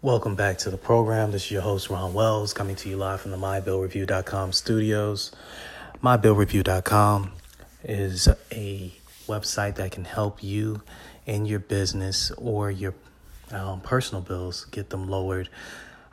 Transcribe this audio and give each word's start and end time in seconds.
Welcome 0.00 0.36
back 0.36 0.58
to 0.58 0.70
the 0.70 0.76
program. 0.76 1.32
This 1.32 1.46
is 1.46 1.50
your 1.50 1.62
host, 1.62 1.90
Ron 1.90 2.14
Wells, 2.14 2.52
coming 2.52 2.76
to 2.76 2.88
you 2.88 2.96
live 2.96 3.20
from 3.20 3.32
the 3.32 3.36
MyBillReview.com 3.36 4.52
studios. 4.52 5.32
MyBillReview.com 6.04 7.32
is 7.82 8.28
a 8.52 8.92
website 9.26 9.74
that 9.74 9.90
can 9.90 10.04
help 10.04 10.40
you 10.40 10.82
in 11.26 11.46
your 11.46 11.58
business 11.58 12.30
or 12.36 12.70
your 12.70 12.94
um, 13.50 13.80
personal 13.80 14.22
bills 14.22 14.66
get 14.66 14.90
them 14.90 15.08
lowered, 15.08 15.48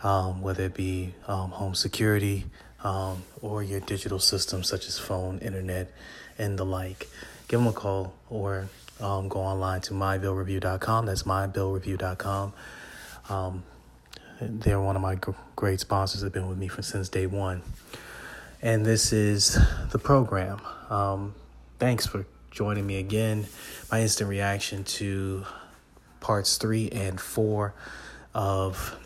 um, 0.01 0.41
whether 0.41 0.63
it 0.63 0.73
be 0.73 1.13
um, 1.27 1.51
home 1.51 1.75
security 1.75 2.45
um, 2.83 3.21
or 3.43 3.61
your 3.61 3.81
digital 3.81 4.17
systems 4.17 4.67
such 4.67 4.87
as 4.87 4.97
phone, 4.97 5.37
internet, 5.37 5.91
and 6.39 6.57
the 6.57 6.65
like. 6.65 7.07
Give 7.47 7.59
them 7.59 7.67
a 7.67 7.71
call 7.71 8.15
or 8.31 8.67
um, 8.99 9.29
go 9.29 9.41
online 9.41 9.81
to 9.81 9.93
MyBillReview.com. 9.93 11.05
That's 11.05 11.21
MyBillReview.com. 11.21 12.53
They're 14.41 14.81
one 14.81 14.95
of 14.95 15.01
my 15.01 15.17
great 15.55 15.79
sponsors. 15.79 16.21
They've 16.21 16.31
been 16.31 16.47
with 16.47 16.57
me 16.57 16.67
for 16.67 16.81
since 16.81 17.09
day 17.09 17.25
one. 17.25 17.61
And 18.61 18.85
this 18.85 19.13
is 19.13 19.57
the 19.91 19.99
program. 19.99 20.59
Um, 20.89 21.35
thanks 21.79 22.05
for 22.05 22.25
joining 22.51 22.85
me 22.85 22.97
again. 22.97 23.45
My 23.91 24.01
instant 24.01 24.29
reaction 24.29 24.83
to 24.85 25.45
parts 26.19 26.57
three 26.57 26.89
and 26.89 27.19
four 27.19 27.73
of 28.33 28.97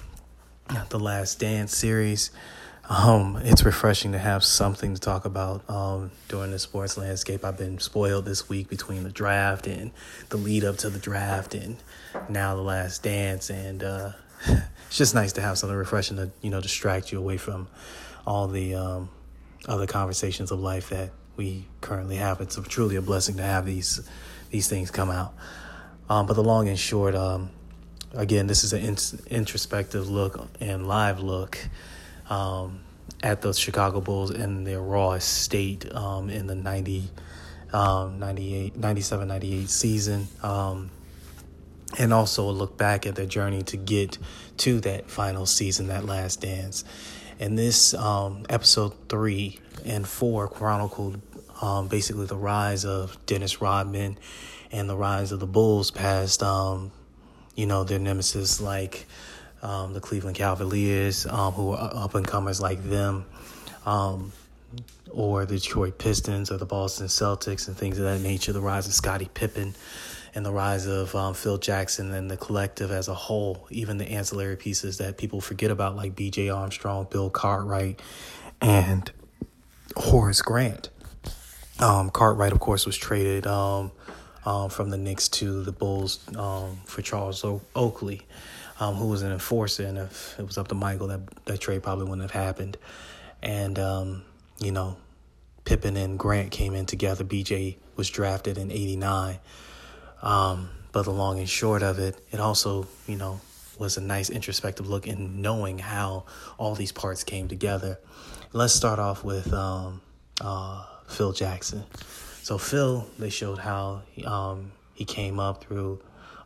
the 0.89 0.99
Last 0.99 1.39
Dance 1.39 1.75
series. 1.75 2.31
Um, 2.89 3.39
it's 3.43 3.63
refreshing 3.63 4.13
to 4.13 4.17
have 4.17 4.43
something 4.43 4.95
to 4.95 4.99
talk 4.99 5.25
about 5.25 5.69
um, 5.69 6.09
during 6.27 6.49
the 6.49 6.57
sports 6.57 6.97
landscape. 6.97 7.45
I've 7.45 7.57
been 7.57 7.77
spoiled 7.77 8.25
this 8.25 8.49
week 8.49 8.67
between 8.67 9.03
the 9.03 9.11
draft 9.11 9.67
and 9.67 9.91
the 10.29 10.37
lead 10.37 10.63
up 10.63 10.77
to 10.77 10.89
the 10.89 10.97
draft, 10.97 11.53
and 11.53 11.77
now 12.29 12.55
the 12.55 12.63
Last 12.63 13.03
Dance, 13.03 13.51
and 13.51 13.83
uh, 13.83 14.11
it's 14.89 14.97
just 14.97 15.13
nice 15.13 15.33
to 15.33 15.41
have 15.41 15.55
something 15.55 15.77
refreshing 15.77 16.17
to 16.17 16.31
you 16.41 16.49
know 16.49 16.59
distract 16.59 17.11
you 17.11 17.19
away 17.19 17.37
from 17.37 17.67
all 18.25 18.47
the 18.47 18.73
um, 18.73 19.09
other 19.67 19.85
conversations 19.85 20.49
of 20.49 20.59
life 20.59 20.89
that 20.89 21.11
we 21.35 21.65
currently 21.79 22.15
have. 22.15 22.41
It's 22.41 22.59
truly 22.67 22.95
a 22.95 23.01
blessing 23.01 23.37
to 23.37 23.43
have 23.43 23.67
these 23.67 24.01
these 24.49 24.67
things 24.67 24.89
come 24.89 25.11
out. 25.11 25.35
Um, 26.09 26.25
but 26.25 26.33
the 26.33 26.43
long 26.43 26.67
and 26.67 26.79
short, 26.79 27.13
um, 27.13 27.51
again, 28.13 28.47
this 28.47 28.63
is 28.63 28.73
an 28.73 28.81
in- 28.81 29.37
introspective 29.37 30.09
look 30.09 30.47
and 30.59 30.87
live 30.87 31.19
look 31.19 31.59
um, 32.31 32.79
at 33.21 33.41
the 33.41 33.53
Chicago 33.53 34.01
Bulls 34.01 34.31
in 34.31 34.63
their 34.63 34.81
raw 34.81 35.19
state 35.19 35.93
um, 35.93 36.31
in 36.31 36.47
the 36.47 36.55
90, 36.55 37.11
um, 37.73 38.17
98, 38.17 38.75
97, 38.75 39.27
98 39.27 39.69
season. 39.69 40.27
And 41.97 42.13
also 42.13 42.49
look 42.51 42.77
back 42.77 43.07
at 43.07 43.15
their 43.15 43.25
journey 43.25 43.63
to 43.63 43.77
get 43.77 44.17
to 44.57 44.79
that 44.81 45.09
final 45.09 45.45
season, 45.45 45.87
that 45.87 46.05
last 46.05 46.41
dance. 46.41 46.83
And 47.39 47.57
this 47.57 47.93
um, 47.95 48.45
episode 48.47 48.93
three 49.09 49.59
and 49.85 50.07
four 50.07 50.47
chronicled 50.47 51.19
um, 51.61 51.87
basically 51.87 52.25
the 52.25 52.37
rise 52.37 52.85
of 52.85 53.17
Dennis 53.25 53.61
Rodman 53.61 54.17
and 54.71 54.89
the 54.89 54.95
rise 54.95 55.31
of 55.31 55.39
the 55.39 55.47
Bulls 55.47 55.91
past, 55.91 56.43
um, 56.43 56.91
you 57.55 57.65
know, 57.65 57.83
their 57.83 57.99
nemesis 57.99 58.61
like 58.61 59.07
um, 59.61 59.93
the 59.93 59.99
Cleveland 59.99 60.37
Cavaliers, 60.37 61.25
um, 61.25 61.53
who 61.53 61.71
are 61.71 61.91
up 61.93 62.15
and 62.15 62.25
comers 62.25 62.61
like 62.61 62.81
them, 62.83 63.25
um, 63.85 64.31
or 65.11 65.45
the 65.45 65.55
Detroit 65.55 65.97
Pistons 65.97 66.51
or 66.51 66.57
the 66.57 66.65
Boston 66.65 67.07
Celtics 67.07 67.67
and 67.67 67.75
things 67.75 67.97
of 67.97 68.05
that 68.05 68.21
nature. 68.21 68.53
The 68.53 68.61
rise 68.61 68.87
of 68.87 68.93
Scottie 68.93 69.29
Pippen 69.33 69.75
and 70.35 70.45
the 70.45 70.51
rise 70.51 70.85
of 70.85 71.15
um, 71.15 71.33
Phil 71.33 71.57
Jackson 71.57 72.13
and 72.13 72.29
the 72.29 72.37
collective 72.37 72.91
as 72.91 73.07
a 73.07 73.13
whole, 73.13 73.67
even 73.69 73.97
the 73.97 74.09
ancillary 74.09 74.55
pieces 74.55 74.97
that 74.99 75.17
people 75.17 75.41
forget 75.41 75.71
about, 75.71 75.95
like 75.95 76.15
B.J. 76.15 76.49
Armstrong, 76.49 77.07
Bill 77.09 77.29
Cartwright, 77.29 78.01
and 78.61 79.11
Horace 79.95 80.41
Grant. 80.41 80.89
Um, 81.79 82.09
Cartwright, 82.09 82.51
of 82.51 82.59
course, 82.59 82.85
was 82.85 82.97
traded 82.97 83.47
um, 83.47 83.91
um, 84.45 84.69
from 84.69 84.89
the 84.89 84.97
Knicks 84.97 85.29
to 85.29 85.63
the 85.63 85.71
Bulls 85.71 86.19
um, 86.35 86.79
for 86.85 87.01
Charles 87.01 87.43
o- 87.43 87.61
Oakley, 87.75 88.21
um, 88.79 88.95
who 88.95 89.07
was 89.07 89.21
an 89.21 89.31
enforcer. 89.31 89.85
And 89.85 89.97
if 89.97 90.37
it 90.37 90.45
was 90.45 90.57
up 90.57 90.67
to 90.69 90.75
Michael, 90.75 91.07
that 91.07 91.45
that 91.45 91.61
trade 91.61 91.83
probably 91.83 92.05
wouldn't 92.05 92.29
have 92.29 92.31
happened. 92.31 92.77
And 93.41 93.77
you 94.59 94.71
know, 94.71 94.97
Pippen 95.63 95.95
and 95.97 96.19
Grant 96.19 96.51
came 96.51 96.73
in 96.73 96.85
together. 96.85 97.23
BJ 97.23 97.77
was 97.95 98.09
drafted 98.09 98.57
in 98.57 98.71
'89. 98.71 99.39
Um, 100.21 100.69
but 100.91 101.03
the 101.03 101.11
long 101.11 101.39
and 101.39 101.49
short 101.49 101.83
of 101.83 101.99
it, 101.99 102.19
it 102.31 102.39
also, 102.39 102.87
you 103.07 103.15
know, 103.15 103.39
was 103.77 103.97
a 103.97 104.01
nice 104.01 104.29
introspective 104.29 104.87
look 104.89 105.07
in 105.07 105.41
knowing 105.41 105.79
how 105.79 106.25
all 106.57 106.75
these 106.75 106.91
parts 106.91 107.23
came 107.23 107.47
together. 107.47 107.99
Let's 108.51 108.73
start 108.73 108.99
off 108.99 109.23
with 109.23 109.53
um, 109.53 110.01
uh, 110.41 110.85
Phil 111.07 111.31
Jackson. 111.31 111.83
So 112.41 112.57
Phil, 112.57 113.07
they 113.17 113.29
showed 113.29 113.59
how 113.59 114.01
um, 114.25 114.71
he 114.93 115.05
came 115.05 115.39
up 115.39 115.63
through 115.63 116.01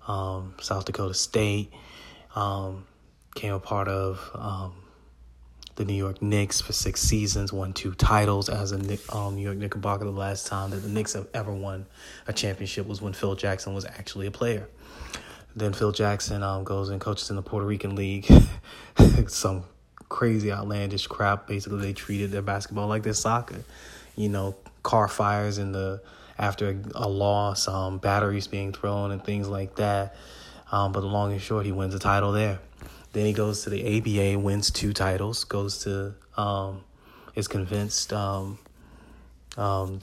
um, 0.08 0.54
South 0.62 0.86
Dakota 0.86 1.14
State, 1.14 1.72
um, 2.36 2.86
came 3.36 3.54
a 3.54 3.60
part 3.60 3.88
of 3.88 4.20
um, 4.36 4.74
the 5.76 5.86
New 5.86 5.94
York 5.94 6.22
Knicks 6.22 6.62
for 6.62 6.74
six 6.74 7.02
seasons, 7.02 7.52
won 7.52 7.74
two 7.74 7.94
titles 7.96 8.50
as 8.50 8.72
a 8.72 9.16
um, 9.16 9.36
New 9.36 9.42
York 9.42 9.58
Knickerbocker. 9.58 10.04
The 10.04 10.12
last 10.12 10.48
time 10.48 10.70
that 10.72 10.78
the 10.78 10.90
Knicks 10.90 11.14
have 11.14 11.28
ever 11.34 11.52
won 11.52 11.86
a 12.28 12.34
championship 12.34 12.88
was 12.88 13.02
when 13.02 13.14
Phil 13.14 13.36
Jackson 13.36 13.74
was 13.74 13.86
actually 13.86 14.28
a 14.28 14.32
player. 14.32 14.68
Then 15.56 15.74
Phil 15.74 15.92
Jackson 15.92 16.44
um, 16.44 16.64
goes 16.64 16.90
and 16.90 17.00
coaches 17.00 17.30
in 17.30 17.36
the 17.36 17.42
Puerto 17.42 17.66
Rican 17.66 17.96
League. 17.96 18.32
Some 19.28 19.66
crazy 20.10 20.52
outlandish 20.52 21.08
crap. 21.08 21.48
Basically, 21.48 21.80
they 21.80 21.94
treated 21.94 22.32
their 22.32 22.42
basketball 22.42 22.88
like 22.88 23.04
their 23.04 23.14
soccer. 23.14 23.64
You 24.16 24.30
know, 24.30 24.56
car 24.84 25.08
fires 25.08 25.58
in 25.58 25.72
the 25.72 26.02
after 26.38 26.80
a 26.96 27.08
loss, 27.08 27.68
um, 27.68 28.00
batteries 28.00 28.48
being 28.48 28.74
thrown 28.74 29.12
and 29.12 29.24
things 29.24 29.48
like 29.48 29.76
that. 29.76 30.16
Um, 30.72 30.92
but 30.92 31.02
the 31.02 31.08
long 31.08 31.32
and 31.32 31.42
short, 31.42 31.66
he 31.66 31.72
wins 31.72 31.94
a 31.94 32.00
title 32.00 32.32
there. 32.32 32.60
Then 33.13 33.25
he 33.25 33.34
goes 33.34 33.63
to 33.63 33.69
the 33.69 33.97
ABA, 33.97 34.40
wins 34.40 34.72
two 34.72 34.91
titles, 34.91 35.44
goes 35.44 35.84
to, 35.84 36.16
um, 36.35 36.84
is 37.35 37.47
convinced, 37.47 38.12
um, 38.12 38.57
um, 39.56 40.01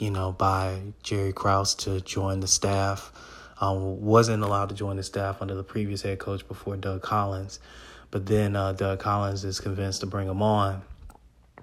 you 0.00 0.10
know, 0.10 0.32
by 0.32 0.80
Jerry 1.02 1.32
Krause 1.32 1.74
to 1.76 2.00
join 2.00 2.40
the 2.40 2.46
staff. 2.46 3.12
Um, 3.60 4.00
wasn't 4.00 4.44
allowed 4.44 4.68
to 4.68 4.74
join 4.76 4.96
the 4.96 5.02
staff 5.02 5.42
under 5.42 5.56
the 5.56 5.64
previous 5.64 6.02
head 6.02 6.20
coach 6.20 6.46
before 6.46 6.76
Doug 6.76 7.02
Collins, 7.02 7.58
but 8.12 8.24
then 8.24 8.54
uh, 8.54 8.72
Doug 8.72 9.00
Collins 9.00 9.44
is 9.44 9.58
convinced 9.58 10.00
to 10.00 10.06
bring 10.06 10.28
him 10.28 10.42
on, 10.42 10.82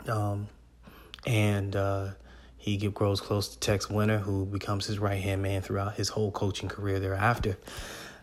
um, 0.10 0.50
and 1.26 1.74
uh, 1.74 2.10
he 2.66 2.78
grows 2.78 3.22
close 3.22 3.50
to 3.50 3.60
Tex 3.60 3.92
Winter, 3.92 4.18
who 4.18 4.44
becomes 4.44 4.88
his 4.88 4.98
right 4.98 5.22
hand 5.22 5.44
man 5.44 5.62
throughout 5.62 5.94
his 5.94 6.10
whole 6.10 6.32
coaching 6.32 6.68
career 6.68 7.00
thereafter. 7.00 7.60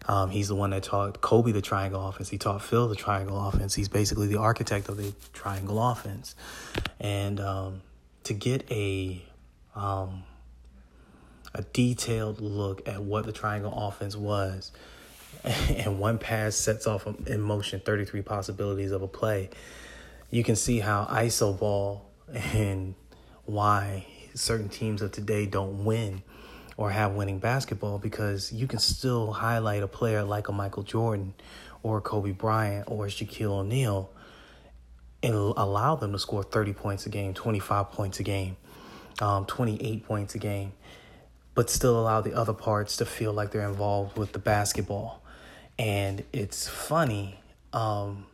Um, 0.08 0.30
he's 0.30 0.48
the 0.48 0.56
one 0.56 0.70
that 0.70 0.82
taught 0.82 1.20
Kobe 1.20 1.53
the 1.53 1.62
triangle 1.62 2.04
offense. 2.08 2.28
He 2.28 2.38
taught 2.38 2.60
Phil 2.60 2.88
the 2.88 2.97
triangle 2.97 3.41
offense. 3.41 3.76
He's 3.76 3.88
basically 3.88 4.26
the 4.26 4.41
architect 4.41 4.88
of 4.88 4.97
the 4.97 5.14
triangle 5.32 5.81
offense. 5.81 6.34
And 6.98 7.38
um, 7.38 7.82
to 8.25 8.34
get 8.34 8.69
a 8.69 9.22
um, 9.76 10.25
a 11.54 11.62
detailed 11.72 12.41
look 12.41 12.88
at 12.88 13.00
what 13.00 13.25
the 13.26 13.32
triangle 13.32 13.72
offense 13.72 14.16
was, 14.16 14.72
and 15.44 16.00
one 16.00 16.19
pass 16.19 16.56
sets 16.56 16.88
off 16.88 17.06
in 17.28 17.41
motion 17.41 17.78
33 17.78 18.22
possibilities 18.22 18.91
of 18.91 19.02
a 19.02 19.08
play, 19.08 19.50
you 20.32 20.42
can 20.42 20.56
see 20.56 20.81
how 20.81 21.04
ISO 21.04 21.56
ball 21.56 22.10
and 22.34 22.97
why 23.44 24.06
certain 24.34 24.69
teams 24.69 25.03
of 25.03 25.12
today 25.12 25.47
don't 25.47 25.84
win 25.84 26.22
or 26.76 26.91
have 26.91 27.12
winning 27.12 27.38
basketball 27.38 27.98
because 27.98 28.53
you 28.53 28.66
can 28.66 28.78
still 28.78 29.32
highlight 29.32 29.82
a 29.82 29.88
player 29.88 30.22
like 30.22 30.48
a 30.48 30.53
Michael 30.53 30.82
Jordan 30.82 31.34
or 31.82 32.00
Kobe 32.00 32.32
Bryant 32.32 32.84
or 32.88 33.06
Shaquille 33.06 33.50
O'Neal 33.50 34.11
and 35.23 35.34
allow 35.34 35.94
them 35.94 36.12
to 36.12 36.19
score 36.19 36.43
30 36.43 36.73
points 36.73 37.06
a 37.06 37.08
game, 37.08 37.34
25 37.34 37.93
points 37.93 38.19
a 38.20 38.23
game, 38.23 38.56
um, 39.20 39.44
28 39.46 40.05
points 40.05 40.34
a 40.34 40.38
game, 40.38 40.73
but 41.55 41.70
still 41.70 41.99
allow 41.99 42.20
the 42.20 42.34
other 42.34 42.52
parts 42.52 42.96
to 42.96 43.05
feel 43.05 43.32
like 43.32 43.52
they're 43.52 43.69
involved 43.69 44.19
with 44.19 44.32
the 44.32 44.38
basketball. 44.38 45.23
And 45.79 46.25
it's 46.32 46.69
funny 46.69 47.38
um, 47.73 48.26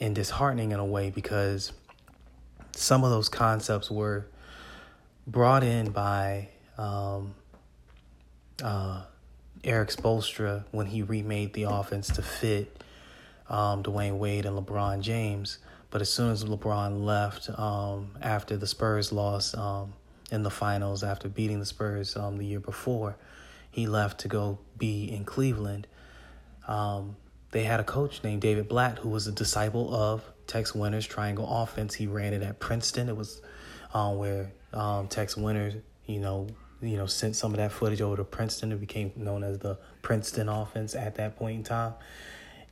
and 0.00 0.14
disheartening 0.14 0.72
in 0.72 0.78
a 0.78 0.84
way 0.84 1.10
because 1.10 1.72
some 2.72 3.04
of 3.04 3.10
those 3.10 3.28
concepts 3.28 3.90
were 3.90 4.26
brought 5.26 5.64
in 5.64 5.90
by 5.90 6.48
um, 6.78 7.34
uh, 8.62 9.02
Erik 9.64 9.90
Spoelstra 9.90 10.64
when 10.70 10.86
he 10.86 11.02
remade 11.02 11.52
the 11.54 11.64
offense 11.64 12.08
to 12.08 12.22
fit 12.22 12.82
um, 13.48 13.82
Dwyane 13.82 14.18
Wade 14.18 14.46
and 14.46 14.56
LeBron 14.56 15.00
James. 15.00 15.58
But 15.90 16.00
as 16.00 16.12
soon 16.12 16.30
as 16.30 16.44
LeBron 16.44 17.04
left 17.04 17.48
um, 17.58 18.16
after 18.20 18.56
the 18.56 18.66
Spurs 18.66 19.12
lost 19.12 19.56
um, 19.56 19.94
in 20.30 20.42
the 20.42 20.50
finals, 20.50 21.02
after 21.02 21.28
beating 21.28 21.60
the 21.60 21.66
Spurs 21.66 22.16
um, 22.16 22.36
the 22.38 22.44
year 22.44 22.60
before, 22.60 23.16
he 23.70 23.86
left 23.86 24.20
to 24.20 24.28
go 24.28 24.58
be 24.78 25.04
in 25.04 25.24
Cleveland. 25.24 25.86
Um, 26.66 27.16
they 27.52 27.64
had 27.64 27.80
a 27.80 27.84
coach 27.84 28.22
named 28.24 28.42
David 28.42 28.68
Blatt 28.68 28.98
who 28.98 29.08
was 29.08 29.26
a 29.26 29.32
disciple 29.32 29.94
of 29.94 30.24
Tex 30.46 30.74
Winter's 30.74 31.06
triangle 31.06 31.46
offense. 31.48 31.94
He 31.94 32.06
ran 32.06 32.34
it 32.34 32.42
at 32.42 32.58
Princeton. 32.58 33.08
It 33.08 33.16
was 33.16 33.40
um, 33.94 34.18
where 34.18 34.52
um, 34.76 35.08
Tex 35.08 35.36
Winter, 35.36 35.82
you 36.06 36.20
know, 36.20 36.46
you 36.82 36.96
know, 36.96 37.06
sent 37.06 37.34
some 37.34 37.52
of 37.52 37.56
that 37.56 37.72
footage 37.72 38.02
over 38.02 38.16
to 38.16 38.24
Princeton. 38.24 38.70
It 38.70 38.80
became 38.80 39.10
known 39.16 39.42
as 39.42 39.58
the 39.58 39.78
Princeton 40.02 40.48
offense 40.48 40.94
at 40.94 41.14
that 41.16 41.36
point 41.36 41.56
in 41.56 41.64
time. 41.64 41.94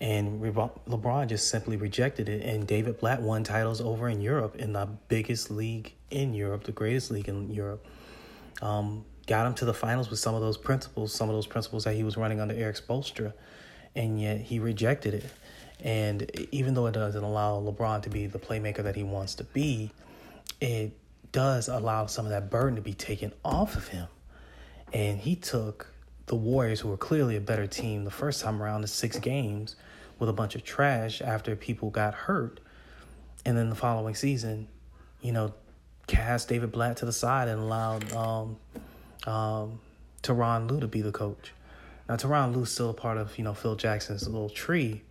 And 0.00 0.42
LeBron 0.42 1.28
just 1.28 1.48
simply 1.48 1.76
rejected 1.76 2.28
it. 2.28 2.42
And 2.42 2.66
David 2.66 2.98
Blatt 2.98 3.22
won 3.22 3.42
titles 3.42 3.80
over 3.80 4.08
in 4.08 4.20
Europe 4.20 4.56
in 4.56 4.74
the 4.74 4.86
biggest 5.08 5.50
league 5.50 5.94
in 6.10 6.34
Europe, 6.34 6.64
the 6.64 6.72
greatest 6.72 7.10
league 7.10 7.28
in 7.28 7.50
Europe. 7.50 7.86
Um, 8.60 9.04
got 9.26 9.46
him 9.46 9.54
to 9.54 9.64
the 9.64 9.74
finals 9.74 10.10
with 10.10 10.18
some 10.18 10.34
of 10.34 10.42
those 10.42 10.58
principles, 10.58 11.14
some 11.14 11.30
of 11.30 11.34
those 11.34 11.46
principles 11.46 11.84
that 11.84 11.94
he 11.94 12.04
was 12.04 12.16
running 12.16 12.40
under 12.40 12.54
Erik 12.54 12.76
Spoelstra, 12.76 13.32
and 13.96 14.20
yet 14.20 14.40
he 14.40 14.58
rejected 14.58 15.14
it. 15.14 15.24
And 15.80 16.30
even 16.52 16.74
though 16.74 16.86
it 16.86 16.92
doesn't 16.92 17.22
allow 17.22 17.60
LeBron 17.60 18.02
to 18.02 18.10
be 18.10 18.26
the 18.26 18.38
playmaker 18.38 18.82
that 18.82 18.96
he 18.96 19.02
wants 19.02 19.34
to 19.36 19.44
be, 19.44 19.90
it 20.60 20.92
does 21.34 21.66
allow 21.66 22.06
some 22.06 22.24
of 22.24 22.30
that 22.30 22.48
burden 22.48 22.76
to 22.76 22.80
be 22.80 22.94
taken 22.94 23.32
off 23.44 23.74
of 23.74 23.88
him. 23.88 24.06
And 24.92 25.18
he 25.18 25.34
took 25.34 25.88
the 26.26 26.36
Warriors, 26.36 26.78
who 26.78 26.88
were 26.88 26.96
clearly 26.96 27.34
a 27.34 27.40
better 27.40 27.66
team 27.66 28.04
the 28.04 28.10
first 28.12 28.40
time 28.40 28.62
around, 28.62 28.82
to 28.82 28.86
six 28.86 29.18
games 29.18 29.74
with 30.20 30.28
a 30.28 30.32
bunch 30.32 30.54
of 30.54 30.62
trash 30.62 31.20
after 31.20 31.56
people 31.56 31.90
got 31.90 32.14
hurt. 32.14 32.60
And 33.44 33.58
then 33.58 33.68
the 33.68 33.74
following 33.74 34.14
season, 34.14 34.68
you 35.22 35.32
know, 35.32 35.52
cast 36.06 36.48
David 36.48 36.70
Blatt 36.70 36.98
to 36.98 37.04
the 37.04 37.12
side 37.12 37.48
and 37.48 37.60
allowed 37.60 38.12
um, 38.12 38.56
um, 39.26 39.80
Tyronn 40.22 40.70
Lue 40.70 40.78
to 40.78 40.86
be 40.86 41.02
the 41.02 41.10
coach. 41.10 41.52
Now, 42.08 42.14
Tyronn 42.14 42.54
Lue's 42.54 42.70
still 42.70 42.90
a 42.90 42.94
part 42.94 43.18
of, 43.18 43.36
you 43.36 43.42
know, 43.42 43.54
Phil 43.54 43.74
Jackson's 43.74 44.28
little 44.28 44.50
tree, 44.50 45.02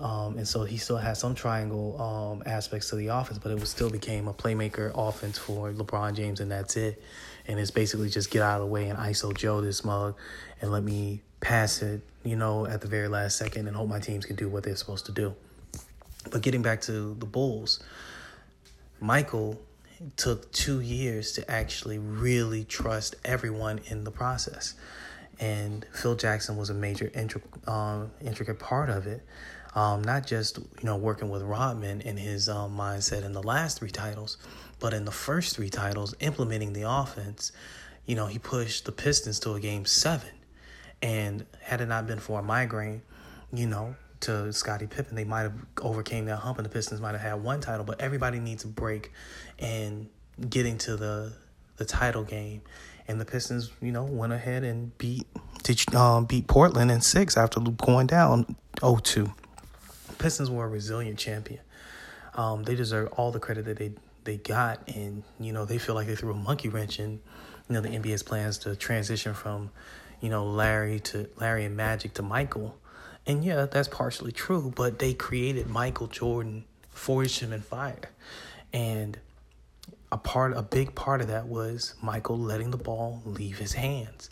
um, 0.00 0.36
and 0.36 0.46
so 0.46 0.64
he 0.64 0.76
still 0.76 0.96
has 0.96 1.18
some 1.18 1.34
triangle 1.34 2.00
um, 2.00 2.42
aspects 2.46 2.90
to 2.90 2.96
the 2.96 3.08
offense, 3.08 3.38
but 3.38 3.50
it 3.52 3.58
was 3.58 3.70
still 3.70 3.90
became 3.90 4.28
a 4.28 4.34
playmaker 4.34 4.92
offense 4.94 5.38
for 5.38 5.72
LeBron 5.72 6.14
James, 6.14 6.40
and 6.40 6.50
that's 6.50 6.76
it. 6.76 7.02
And 7.46 7.58
it's 7.58 7.70
basically 7.70 8.08
just 8.08 8.30
get 8.30 8.42
out 8.42 8.60
of 8.60 8.66
the 8.66 8.72
way 8.72 8.88
and 8.88 8.98
ISO 8.98 9.36
Joe 9.36 9.60
this 9.60 9.84
mug 9.84 10.16
and 10.60 10.72
let 10.72 10.82
me 10.82 11.22
pass 11.40 11.80
it, 11.82 12.02
you 12.24 12.36
know, 12.36 12.66
at 12.66 12.80
the 12.80 12.88
very 12.88 13.08
last 13.08 13.36
second 13.36 13.68
and 13.68 13.76
hope 13.76 13.88
my 13.88 14.00
teams 14.00 14.26
can 14.26 14.36
do 14.36 14.48
what 14.48 14.64
they're 14.64 14.76
supposed 14.76 15.06
to 15.06 15.12
do. 15.12 15.34
But 16.30 16.42
getting 16.42 16.62
back 16.62 16.80
to 16.82 17.14
the 17.14 17.26
Bulls, 17.26 17.80
Michael 19.00 19.60
took 20.16 20.50
two 20.52 20.80
years 20.80 21.32
to 21.32 21.50
actually 21.50 21.98
really 21.98 22.64
trust 22.64 23.14
everyone 23.24 23.80
in 23.86 24.04
the 24.04 24.10
process. 24.10 24.74
And 25.38 25.86
Phil 25.92 26.16
Jackson 26.16 26.56
was 26.56 26.70
a 26.70 26.74
major 26.74 27.10
um, 27.66 28.10
intricate 28.20 28.58
part 28.58 28.90
of 28.90 29.06
it. 29.06 29.22
Um, 29.76 30.02
not 30.02 30.26
just 30.26 30.56
you 30.56 30.84
know 30.84 30.96
working 30.96 31.28
with 31.28 31.42
Rodman 31.42 32.00
in 32.00 32.16
his 32.16 32.48
um, 32.48 32.76
mindset 32.76 33.24
in 33.24 33.32
the 33.32 33.42
last 33.42 33.78
three 33.78 33.90
titles, 33.90 34.38
but 34.80 34.94
in 34.94 35.04
the 35.04 35.12
first 35.12 35.54
three 35.54 35.68
titles, 35.68 36.14
implementing 36.18 36.72
the 36.72 36.90
offense. 36.90 37.52
You 38.06 38.16
know, 38.16 38.26
he 38.26 38.38
pushed 38.38 38.86
the 38.86 38.92
Pistons 38.92 39.38
to 39.40 39.52
a 39.52 39.60
game 39.60 39.84
seven, 39.84 40.30
and 41.02 41.44
had 41.60 41.82
it 41.82 41.86
not 41.86 42.06
been 42.06 42.20
for 42.20 42.40
a 42.40 42.42
migraine, 42.42 43.02
you 43.52 43.66
know, 43.66 43.96
to 44.20 44.52
Scottie 44.52 44.86
Pippen, 44.86 45.14
they 45.14 45.24
might 45.24 45.42
have 45.42 45.54
overcame 45.82 46.24
that 46.24 46.36
hump, 46.36 46.58
and 46.58 46.64
the 46.64 46.70
Pistons 46.70 47.00
might 47.00 47.12
have 47.12 47.20
had 47.20 47.42
one 47.42 47.60
title. 47.60 47.84
But 47.84 48.00
everybody 48.00 48.38
needs 48.38 48.64
a 48.64 48.68
break, 48.68 49.12
and 49.58 50.08
getting 50.48 50.78
to 50.78 50.96
the 50.96 51.34
the 51.76 51.84
title 51.84 52.24
game, 52.24 52.62
and 53.08 53.20
the 53.20 53.26
Pistons, 53.26 53.70
you 53.82 53.92
know, 53.92 54.04
went 54.04 54.32
ahead 54.32 54.64
and 54.64 54.96
beat 54.96 55.26
um, 55.94 56.24
beat 56.24 56.46
Portland 56.46 56.90
in 56.90 57.02
six 57.02 57.36
after 57.36 57.60
going 57.60 58.06
down 58.06 58.56
0-2. 58.76 59.34
Pistons 60.18 60.50
were 60.50 60.64
a 60.64 60.68
resilient 60.68 61.18
champion. 61.18 61.60
Um, 62.34 62.64
they 62.64 62.74
deserve 62.74 63.08
all 63.12 63.32
the 63.32 63.40
credit 63.40 63.64
that 63.64 63.78
they 63.78 63.92
they 64.24 64.36
got, 64.36 64.86
and 64.88 65.22
you 65.40 65.52
know 65.52 65.64
they 65.64 65.78
feel 65.78 65.94
like 65.94 66.06
they 66.06 66.16
threw 66.16 66.32
a 66.32 66.36
monkey 66.36 66.68
wrench 66.68 66.98
in, 66.98 67.12
you 67.68 67.74
know, 67.74 67.80
the 67.80 67.88
NBA's 67.88 68.22
plans 68.22 68.58
to 68.58 68.76
transition 68.76 69.32
from, 69.34 69.70
you 70.20 70.28
know, 70.28 70.44
Larry 70.44 71.00
to 71.00 71.28
Larry 71.36 71.64
and 71.64 71.76
Magic 71.76 72.14
to 72.14 72.22
Michael, 72.22 72.76
and 73.26 73.44
yeah, 73.44 73.66
that's 73.66 73.88
partially 73.88 74.32
true. 74.32 74.72
But 74.74 74.98
they 74.98 75.14
created 75.14 75.68
Michael 75.68 76.08
Jordan, 76.08 76.64
forged 76.90 77.40
him 77.40 77.52
in 77.52 77.62
fire, 77.62 78.10
and 78.72 79.18
a 80.12 80.18
part, 80.18 80.56
a 80.56 80.62
big 80.62 80.94
part 80.94 81.20
of 81.20 81.28
that 81.28 81.46
was 81.46 81.94
Michael 82.02 82.38
letting 82.38 82.70
the 82.70 82.76
ball 82.76 83.22
leave 83.24 83.58
his 83.58 83.72
hands, 83.74 84.30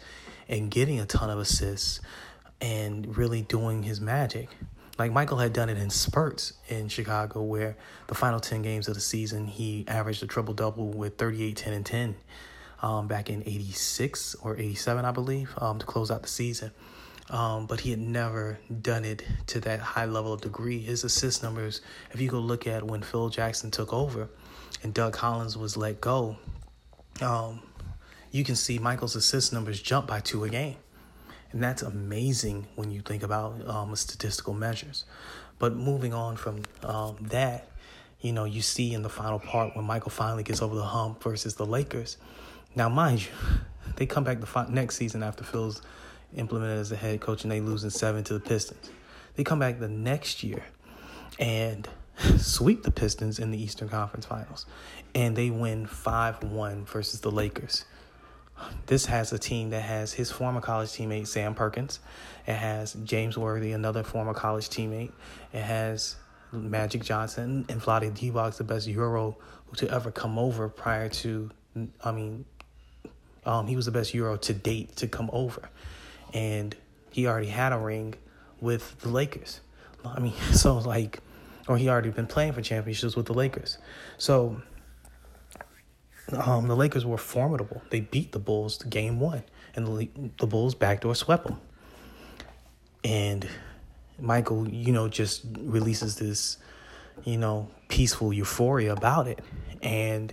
and 0.49 0.71
getting 0.71 1.01
a 1.01 1.07
ton 1.07 1.31
of 1.31 1.39
assists, 1.39 2.01
and 2.61 3.17
really 3.17 3.43
doing 3.43 3.83
his 3.83 4.01
magic. 4.01 4.49
Like 4.99 5.11
Michael 5.11 5.39
had 5.39 5.53
done 5.53 5.69
it 5.69 5.79
in 5.79 5.91
spurts 5.91 6.53
in 6.69 6.89
Chicago, 6.89 7.43
where 7.43 7.77
the 8.07 8.15
final 8.15 8.39
10 8.39 8.63
games 8.63 8.87
of 8.87 8.95
the 8.95 9.01
season, 9.01 9.47
he 9.47 9.85
averaged 9.89 10.23
a 10.23 10.27
triple 10.27 10.55
double 10.55 10.89
with 10.89 11.19
38, 11.19 11.57
10, 11.57 11.73
and 11.73 11.87
10 11.87 12.17
um, 12.83 13.09
back 13.09 13.29
in 13.29 13.43
86 13.43 14.37
or 14.37 14.57
87, 14.57 15.05
I 15.05 15.11
believe, 15.11 15.53
um, 15.59 15.79
to 15.79 15.87
close 15.87 16.11
out 16.11 16.23
the 16.23 16.29
season. 16.29 16.71
Um, 17.31 17.67
but 17.67 17.81
he 17.81 17.91
had 17.91 17.99
never 17.99 18.59
done 18.83 19.05
it 19.05 19.25
to 19.49 19.61
that 19.61 19.81
high 19.81 20.05
level 20.05 20.33
of 20.33 20.43
degree. 20.43 20.79
His 20.79 21.03
assist 21.05 21.43
numbers, 21.43 21.81
if 22.13 22.21
you 22.21 22.29
go 22.29 22.39
look 22.39 22.67
at 22.67 22.85
when 22.85 23.03
Phil 23.03 23.31
Jackson 23.31 23.71
took 23.71 23.93
over 23.93 24.29
and 24.83 24.93
Doug 24.93 25.15
Collins 25.15 25.57
was 25.57 25.77
let 25.77 26.01
go, 26.01 26.37
um, 27.23 27.63
you 28.31 28.45
can 28.45 28.57
see 28.57 28.79
Michael's 28.79 29.17
assist 29.17 29.53
numbers 29.53 29.81
jump 29.81 30.07
by 30.07 30.21
two 30.21 30.45
a 30.45 30.51
game. 30.51 30.77
And 31.55 31.63
that's 31.63 31.83
amazing 31.83 32.67
when 32.75 32.91
you 32.91 33.01
think 33.01 33.23
about 33.23 33.65
um, 33.69 33.95
statistical 33.95 34.55
measures. 34.55 35.05
But 35.61 35.77
moving 35.77 36.13
on 36.13 36.37
from 36.37 36.63
um, 36.83 37.17
that, 37.21 37.69
you 38.21 38.33
know, 38.33 38.43
you 38.43 38.61
see 38.61 38.93
in 38.93 39.03
the 39.03 39.09
final 39.09 39.39
part 39.39 39.77
when 39.77 39.85
Michael 39.85 40.11
finally 40.11 40.43
gets 40.43 40.61
over 40.61 40.75
the 40.75 40.83
hump 40.83 41.23
versus 41.23 41.55
the 41.55 41.65
Lakers. 41.65 42.17
Now, 42.75 42.89
mind 42.89 43.23
you, 43.23 43.31
they 43.97 44.05
come 44.05 44.25
back 44.25 44.41
the 44.41 44.67
next 44.69 44.97
season 44.97 45.23
after 45.23 45.45
Phil's 45.45 45.81
implemented 46.35 46.77
as 46.77 46.91
the 46.91 46.97
head 46.97 47.21
coach 47.21 47.45
and 47.45 47.53
they 47.53 47.61
lose 47.61 47.85
in 47.85 47.91
seven 47.91 48.25
to 48.25 48.35
the 48.35 48.41
Pistons. 48.41 48.91
They 49.37 49.45
come 49.45 49.61
back 49.61 49.79
the 49.79 49.89
next 49.89 50.43
year 50.43 50.65
and 51.39 51.89
sweep 52.37 52.83
the 52.83 52.91
Pistons 52.91 53.39
in 53.39 53.53
the 53.53 53.63
Eastern 53.63 53.89
Conference 53.89 54.27
Finals. 54.27 54.67
And 55.15 55.37
they 55.37 55.51
win 55.51 55.87
5 55.87 56.43
1 56.43 56.85
versus 56.85 57.21
the 57.21 57.31
Lakers. 57.31 57.85
This 58.87 59.07
has 59.07 59.33
a 59.33 59.39
team 59.39 59.71
that 59.71 59.83
has 59.83 60.13
his 60.13 60.31
former 60.31 60.61
college 60.61 60.91
teammate 60.91 61.27
Sam 61.27 61.55
Perkins. 61.55 62.01
It 62.47 62.55
has 62.55 62.95
James 63.05 63.37
Worthy, 63.37 63.73
another 63.73 64.03
former 64.03 64.35
college 64.35 64.69
teammate. 64.69 65.13
It 65.53 65.63
has 65.63 66.17
Magic 66.53 67.03
Johnson 67.03 67.65
and 67.69 67.81
Vlade 67.81 68.11
Divac, 68.13 68.57
the 68.57 68.65
best 68.65 68.87
Euro 68.87 69.37
to 69.77 69.91
ever 69.91 70.11
come 70.11 70.39
over 70.39 70.69
prior 70.69 71.09
to, 71.09 71.51
I 72.03 72.13
mean, 72.13 72.45
um, 73.45 73.67
he 73.67 73.77
was 73.77 73.87
the 73.87 73.93
best 73.93 74.15
Euro 74.15 74.37
to 74.37 74.53
date 74.53 74.97
to 74.97 75.09
come 75.09 75.31
over. 75.33 75.69
And 76.33 76.77
he 77.11 77.27
already 77.27 77.49
had 77.49 77.73
a 77.73 77.79
ring 77.79 78.15
with 78.61 79.01
the 79.01 79.09
Lakers. 79.09 79.61
I 80.05 80.21
mean, 80.21 80.35
so 80.53 80.79
like, 80.79 81.21
or 81.67 81.79
he 81.79 81.89
already 81.89 82.11
been 82.11 82.27
playing 82.27 82.53
for 82.53 82.63
championships 82.63 83.17
with 83.17 83.27
the 83.27 83.35
Lakers. 83.35 83.79
So 84.19 84.61
um, 86.33 86.69
the 86.69 86.77
Lakers 86.77 87.05
were 87.05 87.19
formidable. 87.19 87.83
They 87.91 88.01
beat 88.01 88.33
the 88.33 88.39
Bulls 88.39 88.79
to 88.79 88.89
game 88.89 89.21
one, 89.21 89.45
and 89.75 89.87
the, 89.87 90.09
the 90.39 90.47
Bulls 90.47 90.75
backdoor 90.75 91.15
swept 91.15 91.47
them. 91.47 91.61
And 93.05 93.47
Michael, 94.19 94.69
you 94.69 94.93
know, 94.93 95.09
just 95.09 95.45
releases 95.59 96.17
this, 96.17 96.59
you 97.25 97.37
know, 97.37 97.69
peaceful 97.89 98.33
euphoria 98.33 98.93
about 98.93 99.29
it. 99.29 99.41
And, 99.83 100.33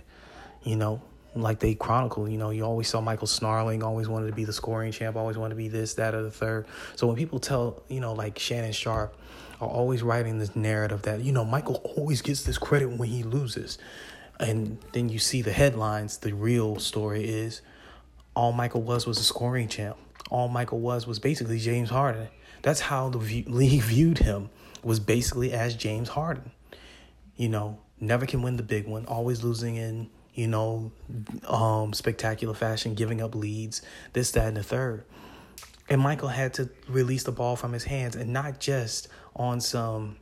you 0.62 0.76
know, 0.76 1.02
like 1.34 1.60
they 1.60 1.74
chronicle, 1.74 2.28
you 2.28 2.38
know, 2.38 2.50
you 2.50 2.64
always 2.64 2.88
saw 2.88 3.00
Michael 3.00 3.26
snarling, 3.26 3.82
always 3.82 4.08
wanted 4.08 4.28
to 4.28 4.32
be 4.32 4.44
the 4.44 4.52
scoring 4.52 4.92
champ, 4.92 5.16
always 5.16 5.36
wanted 5.36 5.50
to 5.50 5.56
be 5.56 5.68
this, 5.68 5.94
that, 5.94 6.14
or 6.14 6.22
the 6.22 6.30
third. 6.30 6.66
So 6.96 7.06
when 7.06 7.16
people 7.16 7.38
tell, 7.38 7.82
you 7.88 8.00
know, 8.00 8.12
like 8.12 8.38
Shannon 8.38 8.72
Sharpe 8.72 9.16
are 9.60 9.68
always 9.68 10.02
writing 10.02 10.38
this 10.38 10.56
narrative 10.56 11.02
that, 11.02 11.20
you 11.20 11.32
know, 11.32 11.44
Michael 11.44 11.76
always 11.96 12.22
gets 12.22 12.42
this 12.42 12.58
credit 12.58 12.90
when 12.90 13.08
he 13.08 13.22
loses. 13.22 13.78
And 14.42 14.78
then 14.92 15.08
you 15.08 15.18
see 15.18 15.40
the 15.40 15.52
headlines. 15.52 16.18
The 16.18 16.34
real 16.34 16.78
story 16.78 17.24
is 17.24 17.62
all 18.34 18.52
Michael 18.52 18.82
was 18.82 19.06
was 19.06 19.18
a 19.18 19.24
scoring 19.24 19.68
champ. 19.68 19.96
All 20.30 20.48
Michael 20.48 20.80
was 20.80 21.06
was 21.06 21.18
basically 21.18 21.58
James 21.58 21.90
Harden. 21.90 22.28
That's 22.62 22.80
how 22.80 23.08
the 23.08 23.18
league 23.46 23.82
viewed 23.82 24.18
him 24.18 24.50
was 24.82 24.98
basically 24.98 25.52
as 25.52 25.76
James 25.76 26.08
Harden. 26.08 26.50
You 27.36 27.48
know, 27.48 27.78
never 28.00 28.26
can 28.26 28.42
win 28.42 28.56
the 28.56 28.62
big 28.62 28.86
one, 28.86 29.06
always 29.06 29.44
losing 29.44 29.76
in, 29.76 30.10
you 30.34 30.48
know, 30.48 30.90
um, 31.46 31.92
spectacular 31.92 32.54
fashion, 32.54 32.94
giving 32.94 33.22
up 33.22 33.34
leads, 33.34 33.80
this, 34.12 34.32
that, 34.32 34.48
and 34.48 34.56
the 34.56 34.62
third. 34.62 35.04
And 35.88 36.00
Michael 36.00 36.28
had 36.28 36.54
to 36.54 36.68
release 36.88 37.22
the 37.22 37.32
ball 37.32 37.54
from 37.54 37.72
his 37.72 37.84
hands 37.84 38.16
and 38.16 38.32
not 38.32 38.58
just 38.58 39.08
on 39.36 39.60
some 39.60 40.16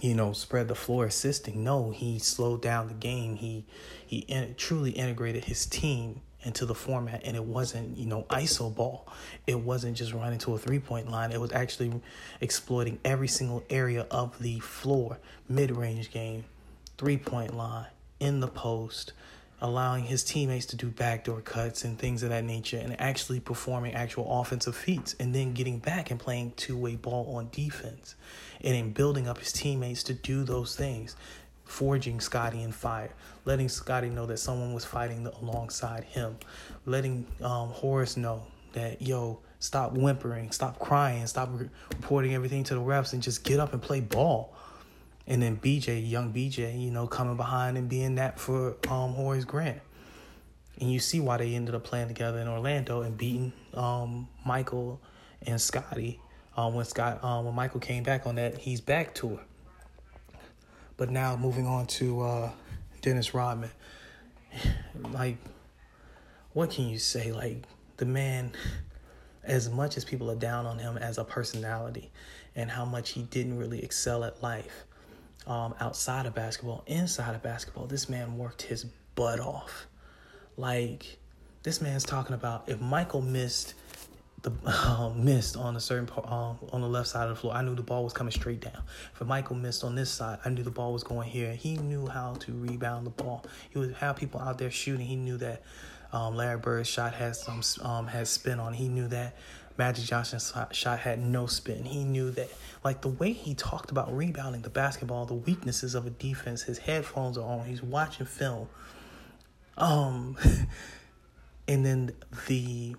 you 0.00 0.14
know, 0.14 0.32
spread 0.32 0.68
the 0.68 0.74
floor 0.74 1.06
assisting. 1.06 1.64
No, 1.64 1.90
he 1.90 2.18
slowed 2.18 2.62
down 2.62 2.88
the 2.88 2.94
game. 2.94 3.36
He 3.36 3.64
he 4.06 4.18
in, 4.18 4.54
truly 4.56 4.90
integrated 4.90 5.44
his 5.44 5.66
team 5.66 6.20
into 6.42 6.64
the 6.64 6.74
format 6.74 7.22
and 7.24 7.34
it 7.34 7.42
wasn't, 7.42 7.98
you 7.98 8.06
know, 8.06 8.22
ISO 8.30 8.72
ball. 8.72 9.08
It 9.48 9.58
wasn't 9.58 9.96
just 9.96 10.12
running 10.12 10.38
to 10.40 10.54
a 10.54 10.58
three 10.58 10.78
point 10.78 11.10
line. 11.10 11.32
It 11.32 11.40
was 11.40 11.52
actually 11.52 12.00
exploiting 12.40 13.00
every 13.04 13.28
single 13.28 13.64
area 13.68 14.06
of 14.10 14.38
the 14.38 14.60
floor, 14.60 15.18
mid 15.48 15.70
range 15.72 16.12
game, 16.12 16.44
three 16.98 17.16
point 17.16 17.56
line, 17.56 17.86
in 18.20 18.40
the 18.40 18.48
post, 18.48 19.12
allowing 19.60 20.04
his 20.04 20.22
teammates 20.22 20.66
to 20.66 20.76
do 20.76 20.88
backdoor 20.88 21.40
cuts 21.40 21.84
and 21.84 21.98
things 21.98 22.22
of 22.22 22.30
that 22.30 22.44
nature, 22.44 22.78
and 22.78 23.00
actually 23.00 23.40
performing 23.40 23.94
actual 23.94 24.40
offensive 24.40 24.76
feats, 24.76 25.14
and 25.18 25.34
then 25.34 25.52
getting 25.54 25.78
back 25.78 26.10
and 26.10 26.20
playing 26.20 26.52
two 26.56 26.76
way 26.76 26.96
ball 26.96 27.36
on 27.36 27.48
defense, 27.52 28.14
and 28.62 28.74
in 28.74 28.92
building 28.92 29.28
up 29.28 29.38
his 29.38 29.52
teammates 29.52 30.02
to 30.02 30.14
do 30.14 30.44
those 30.44 30.76
things, 30.76 31.16
forging 31.64 32.20
Scottie 32.20 32.62
in 32.62 32.72
fire, 32.72 33.12
letting 33.44 33.68
Scottie 33.68 34.10
know 34.10 34.26
that 34.26 34.38
someone 34.38 34.74
was 34.74 34.84
fighting 34.84 35.26
alongside 35.40 36.04
him, 36.04 36.36
letting 36.84 37.26
um, 37.42 37.68
Horace 37.70 38.16
know 38.16 38.42
that 38.72 39.00
yo. 39.00 39.40
Stop 39.58 39.92
whimpering, 39.94 40.52
stop 40.52 40.78
crying, 40.78 41.26
stop 41.26 41.48
re- 41.54 41.70
reporting 41.92 42.34
everything 42.34 42.62
to 42.62 42.74
the 42.74 42.80
refs, 42.80 43.14
and 43.14 43.22
just 43.22 43.42
get 43.42 43.58
up 43.58 43.72
and 43.72 43.80
play 43.80 44.00
ball 44.00 44.54
and 45.26 45.42
then 45.42 45.56
BJ, 45.56 46.08
young 46.08 46.32
BJ, 46.32 46.80
you 46.80 46.90
know, 46.90 47.06
coming 47.06 47.36
behind 47.36 47.76
and 47.76 47.88
being 47.88 48.14
that 48.16 48.38
for 48.38 48.76
um, 48.88 49.12
Horace 49.12 49.44
Grant. 49.44 49.80
And 50.80 50.92
you 50.92 51.00
see 51.00 51.20
why 51.20 51.38
they 51.38 51.54
ended 51.54 51.74
up 51.74 51.84
playing 51.84 52.08
together 52.08 52.38
in 52.38 52.48
Orlando 52.48 53.02
and 53.02 53.16
beating 53.16 53.52
um, 53.74 54.28
Michael 54.44 55.00
and 55.46 55.60
Scottie. 55.60 56.20
um, 56.56 56.74
when 56.74 56.84
Scott 56.84 57.22
um, 57.22 57.44
when 57.44 57.54
Michael 57.54 57.80
came 57.80 58.02
back 58.02 58.26
on 58.26 58.36
that 58.36 58.58
he's 58.58 58.80
back 58.80 59.14
tour. 59.14 59.40
But 60.96 61.10
now 61.10 61.36
moving 61.36 61.66
on 61.66 61.86
to 61.86 62.22
uh, 62.22 62.50
Dennis 63.02 63.34
Rodman, 63.34 63.70
like, 65.12 65.36
what 66.52 66.70
can 66.70 66.88
you 66.88 66.98
say? 66.98 67.32
Like 67.32 67.64
the 67.98 68.06
man, 68.06 68.52
as 69.44 69.68
much 69.68 69.96
as 69.96 70.04
people 70.04 70.30
are 70.30 70.36
down 70.36 70.66
on 70.66 70.78
him 70.78 70.96
as 70.96 71.18
a 71.18 71.24
personality, 71.24 72.10
and 72.54 72.70
how 72.70 72.84
much 72.84 73.10
he 73.10 73.22
didn't 73.22 73.58
really 73.58 73.82
excel 73.82 74.24
at 74.24 74.42
life 74.42 74.85
um, 75.46 75.74
outside 75.80 76.26
of 76.26 76.34
basketball, 76.34 76.82
inside 76.86 77.34
of 77.34 77.42
basketball, 77.42 77.86
this 77.86 78.08
man 78.08 78.36
worked 78.36 78.62
his 78.62 78.84
butt 79.14 79.40
off. 79.40 79.86
Like 80.56 81.18
this 81.62 81.80
man's 81.80 82.04
talking 82.04 82.34
about 82.34 82.68
if 82.68 82.80
Michael 82.80 83.22
missed 83.22 83.74
the 84.42 84.52
um, 84.66 85.24
missed 85.24 85.56
on 85.56 85.76
a 85.76 85.80
certain 85.80 86.06
part 86.06 86.30
um, 86.30 86.58
on 86.72 86.80
the 86.80 86.88
left 86.88 87.08
side 87.08 87.24
of 87.24 87.30
the 87.30 87.36
floor, 87.36 87.54
I 87.54 87.62
knew 87.62 87.74
the 87.74 87.82
ball 87.82 88.04
was 88.04 88.12
coming 88.12 88.32
straight 88.32 88.60
down. 88.60 88.82
If 89.20 89.26
Michael 89.26 89.56
missed 89.56 89.84
on 89.84 89.94
this 89.94 90.10
side, 90.10 90.38
I 90.44 90.50
knew 90.50 90.62
the 90.62 90.70
ball 90.70 90.92
was 90.92 91.04
going 91.04 91.28
here. 91.28 91.52
He 91.54 91.76
knew 91.76 92.06
how 92.06 92.34
to 92.40 92.52
rebound 92.52 93.06
the 93.06 93.10
ball. 93.10 93.44
He 93.70 93.78
would 93.78 93.94
have 93.94 94.16
people 94.16 94.40
out 94.40 94.58
there 94.58 94.70
shooting. 94.70 95.06
He 95.06 95.16
knew 95.16 95.36
that 95.38 95.62
um, 96.12 96.36
Larry 96.36 96.58
Bird's 96.58 96.88
shot 96.88 97.14
has 97.14 97.40
some 97.40 97.62
um, 97.82 98.08
spin 98.24 98.60
on. 98.60 98.74
It. 98.74 98.76
He 98.76 98.88
knew 98.88 99.08
that 99.08 99.36
Magic 99.78 100.04
Johnson's 100.04 100.52
shot 100.72 101.00
had 101.00 101.18
no 101.18 101.46
spin. 101.46 101.84
He 101.84 102.04
knew 102.04 102.30
that, 102.32 102.48
like 102.84 103.02
the 103.02 103.08
way 103.08 103.32
he 103.32 103.54
talked 103.54 103.90
about 103.90 104.14
rebounding 104.14 104.62
the 104.62 104.70
basketball, 104.70 105.26
the 105.26 105.34
weaknesses 105.34 105.94
of 105.94 106.06
a 106.06 106.10
defense. 106.10 106.62
His 106.62 106.78
headphones 106.78 107.36
are 107.36 107.44
on. 107.44 107.66
He's 107.66 107.82
watching 107.82 108.26
film. 108.26 108.68
Um, 109.76 110.36
and 111.68 111.84
then 111.84 112.12
the 112.48 112.96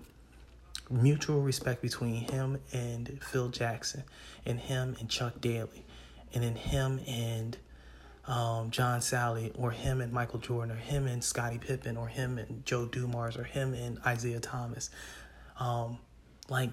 mutual 0.90 1.42
respect 1.42 1.82
between 1.82 2.28
him 2.30 2.60
and 2.72 3.18
Phil 3.22 3.48
Jackson, 3.48 4.04
and 4.46 4.58
him 4.58 4.96
and 5.00 5.08
Chuck 5.08 5.40
Daly, 5.40 5.84
and 6.32 6.42
then 6.42 6.54
him 6.54 7.00
and 7.06 7.56
um, 8.28 8.70
John 8.70 9.00
Salley 9.00 9.52
or 9.56 9.70
him 9.70 10.00
and 10.00 10.12
Michael 10.12 10.38
Jordan, 10.38 10.76
or 10.76 10.78
him 10.78 11.06
and 11.06 11.24
Scottie 11.24 11.58
Pippen, 11.58 11.96
or 11.96 12.08
him 12.08 12.38
and 12.38 12.64
Joe 12.64 12.86
Dumars, 12.86 13.36
or 13.36 13.44
him 13.44 13.74
and 13.74 13.98
Isiah 14.06 14.40
Thomas. 14.40 14.90
Um, 15.58 15.98
like, 16.48 16.70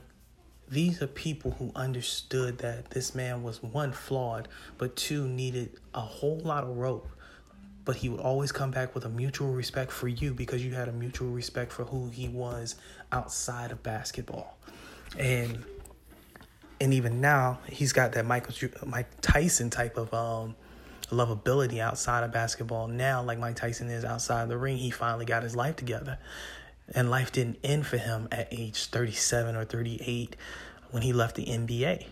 these 0.67 1.01
are 1.01 1.07
people 1.07 1.51
who 1.51 1.71
understood 1.75 2.57
that 2.59 2.89
this 2.89 3.13
man 3.13 3.43
was 3.43 3.61
one, 3.61 3.91
flawed, 3.91 4.47
but 4.77 4.95
two, 4.95 5.27
needed 5.27 5.79
a 5.93 6.01
whole 6.01 6.39
lot 6.39 6.63
of 6.63 6.77
rope. 6.77 7.07
But 7.83 7.97
he 7.97 8.09
would 8.09 8.19
always 8.19 8.51
come 8.51 8.71
back 8.71 8.95
with 8.95 9.05
a 9.05 9.09
mutual 9.09 9.51
respect 9.51 9.91
for 9.91 10.07
you 10.07 10.33
because 10.33 10.65
you 10.65 10.73
had 10.73 10.89
a 10.89 10.91
mutual 10.91 11.29
respect 11.29 11.71
for 11.71 11.83
who 11.83 12.09
he 12.09 12.27
was 12.27 12.75
outside 13.11 13.71
of 13.71 13.83
basketball. 13.83 14.57
And 15.19 15.63
and 16.81 16.93
even 16.93 17.21
now, 17.21 17.59
he's 17.69 17.93
got 17.93 18.13
that 18.13 18.25
Michael 18.25 18.53
Mike 18.85 19.07
Tyson 19.21 19.69
type 19.69 19.97
of 19.97 20.13
um, 20.13 20.55
lovability 21.09 21.79
outside 21.79 22.23
of 22.23 22.31
basketball. 22.31 22.87
Now, 22.87 23.23
like 23.23 23.39
Mike 23.39 23.55
Tyson 23.55 23.89
is 23.89 24.03
outside 24.03 24.49
the 24.49 24.57
ring, 24.57 24.77
he 24.77 24.89
finally 24.89 25.25
got 25.25 25.43
his 25.43 25.55
life 25.55 25.75
together. 25.75 26.17
And 26.93 27.09
life 27.09 27.31
didn't 27.31 27.57
end 27.63 27.87
for 27.87 27.97
him 27.97 28.27
at 28.31 28.47
age 28.51 28.85
37 28.85 29.55
or 29.55 29.65
38 29.65 30.35
when 30.91 31.03
he 31.03 31.13
left 31.13 31.35
the 31.35 31.45
NBA. 31.45 32.05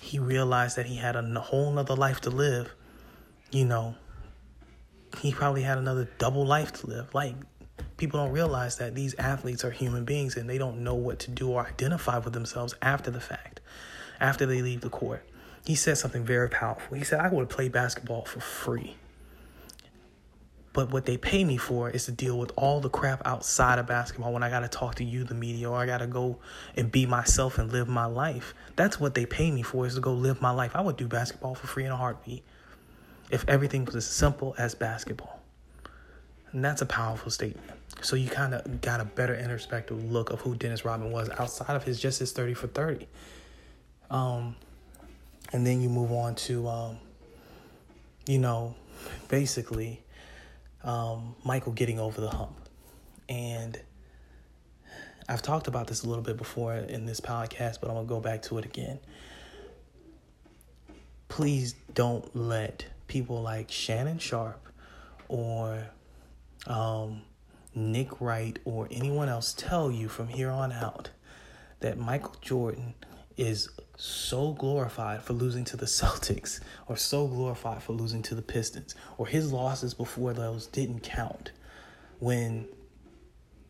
He 0.00 0.18
realized 0.18 0.76
that 0.76 0.86
he 0.86 0.96
had 0.96 1.16
a 1.16 1.40
whole 1.40 1.72
nother 1.72 1.96
life 1.96 2.20
to 2.22 2.30
live. 2.30 2.72
You 3.50 3.64
know, 3.64 3.96
he 5.18 5.32
probably 5.32 5.62
had 5.62 5.78
another 5.78 6.08
double 6.18 6.46
life 6.46 6.72
to 6.80 6.86
live. 6.86 7.14
Like, 7.14 7.34
people 7.96 8.20
don't 8.20 8.32
realize 8.32 8.78
that 8.78 8.94
these 8.94 9.14
athletes 9.18 9.64
are 9.64 9.70
human 9.70 10.04
beings 10.04 10.36
and 10.36 10.48
they 10.48 10.58
don't 10.58 10.82
know 10.82 10.94
what 10.94 11.18
to 11.20 11.30
do 11.30 11.50
or 11.50 11.66
identify 11.66 12.18
with 12.18 12.32
themselves 12.32 12.74
after 12.80 13.10
the 13.10 13.20
fact, 13.20 13.60
after 14.20 14.46
they 14.46 14.62
leave 14.62 14.80
the 14.80 14.88
court. 14.88 15.28
He 15.66 15.74
said 15.74 15.98
something 15.98 16.24
very 16.24 16.48
powerful. 16.48 16.96
He 16.96 17.04
said, 17.04 17.20
I 17.20 17.28
would 17.28 17.50
play 17.50 17.68
basketball 17.68 18.24
for 18.24 18.40
free. 18.40 18.96
But 20.72 20.90
what 20.92 21.04
they 21.04 21.16
pay 21.16 21.42
me 21.42 21.56
for 21.56 21.90
is 21.90 22.04
to 22.04 22.12
deal 22.12 22.38
with 22.38 22.52
all 22.56 22.80
the 22.80 22.88
crap 22.88 23.22
outside 23.24 23.80
of 23.80 23.86
basketball 23.88 24.32
when 24.32 24.44
I 24.44 24.50
got 24.50 24.60
to 24.60 24.68
talk 24.68 24.94
to 24.96 25.04
you, 25.04 25.24
the 25.24 25.34
media, 25.34 25.68
or 25.68 25.76
I 25.76 25.86
got 25.86 25.98
to 25.98 26.06
go 26.06 26.38
and 26.76 26.92
be 26.92 27.06
myself 27.06 27.58
and 27.58 27.72
live 27.72 27.88
my 27.88 28.04
life. 28.04 28.54
That's 28.76 29.00
what 29.00 29.14
they 29.14 29.26
pay 29.26 29.50
me 29.50 29.62
for 29.62 29.84
is 29.86 29.96
to 29.96 30.00
go 30.00 30.12
live 30.12 30.40
my 30.40 30.52
life. 30.52 30.72
I 30.74 30.80
would 30.80 30.96
do 30.96 31.08
basketball 31.08 31.56
for 31.56 31.66
free 31.66 31.84
in 31.86 31.90
a 31.90 31.96
heartbeat 31.96 32.44
if 33.30 33.44
everything 33.48 33.84
was 33.84 33.96
as 33.96 34.06
simple 34.06 34.54
as 34.58 34.76
basketball. 34.76 35.40
And 36.52 36.64
that's 36.64 36.82
a 36.82 36.86
powerful 36.86 37.30
statement. 37.30 37.70
So 38.00 38.16
you 38.16 38.28
kind 38.28 38.54
of 38.54 38.80
got 38.80 39.00
a 39.00 39.04
better 39.04 39.34
introspective 39.34 40.10
look 40.10 40.30
of 40.30 40.40
who 40.40 40.54
Dennis 40.54 40.84
Rodman 40.84 41.10
was 41.10 41.28
outside 41.30 41.74
of 41.74 41.84
his 41.84 42.00
just 42.00 42.20
his 42.20 42.32
30 42.32 42.54
for 42.54 42.68
30. 42.68 43.08
Um, 44.10 44.56
and 45.52 45.66
then 45.66 45.80
you 45.80 45.88
move 45.88 46.12
on 46.12 46.34
to, 46.36 46.68
um, 46.68 46.98
you 48.26 48.38
know, 48.38 48.74
basically 49.28 50.02
um, 50.84 51.34
Michael 51.44 51.72
getting 51.72 51.98
over 51.98 52.20
the 52.20 52.30
hump. 52.30 52.56
And 53.28 53.80
I've 55.28 55.42
talked 55.42 55.68
about 55.68 55.86
this 55.86 56.02
a 56.02 56.08
little 56.08 56.24
bit 56.24 56.36
before 56.36 56.74
in 56.74 57.06
this 57.06 57.20
podcast, 57.20 57.80
but 57.80 57.88
I'm 57.88 57.94
going 57.94 58.06
to 58.06 58.08
go 58.08 58.20
back 58.20 58.42
to 58.42 58.58
it 58.58 58.64
again. 58.64 58.98
Please 61.28 61.74
don't 61.94 62.34
let 62.34 62.86
people 63.06 63.40
like 63.40 63.70
Shannon 63.70 64.18
Sharpe 64.18 64.68
or 65.28 65.86
um, 66.66 67.22
Nick 67.74 68.20
Wright 68.20 68.58
or 68.64 68.88
anyone 68.90 69.28
else 69.28 69.54
tell 69.56 69.90
you 69.92 70.08
from 70.08 70.28
here 70.28 70.50
on 70.50 70.72
out 70.72 71.10
that 71.78 71.98
Michael 71.98 72.34
Jordan 72.40 72.94
is 73.40 73.70
so 73.96 74.52
glorified 74.52 75.22
for 75.22 75.32
losing 75.32 75.64
to 75.64 75.76
the 75.76 75.86
Celtics 76.00 76.60
or 76.86 76.96
so 76.96 77.26
glorified 77.26 77.82
for 77.82 77.94
losing 77.94 78.22
to 78.22 78.34
the 78.34 78.42
Pistons 78.42 78.94
or 79.16 79.26
his 79.26 79.50
losses 79.50 79.94
before 79.94 80.34
those 80.34 80.66
didn't 80.66 81.00
count 81.00 81.52
when 82.18 82.68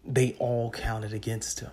they 0.05 0.35
all 0.41 0.71
counted 0.73 1.13
against 1.13 1.61
him. 1.61 1.71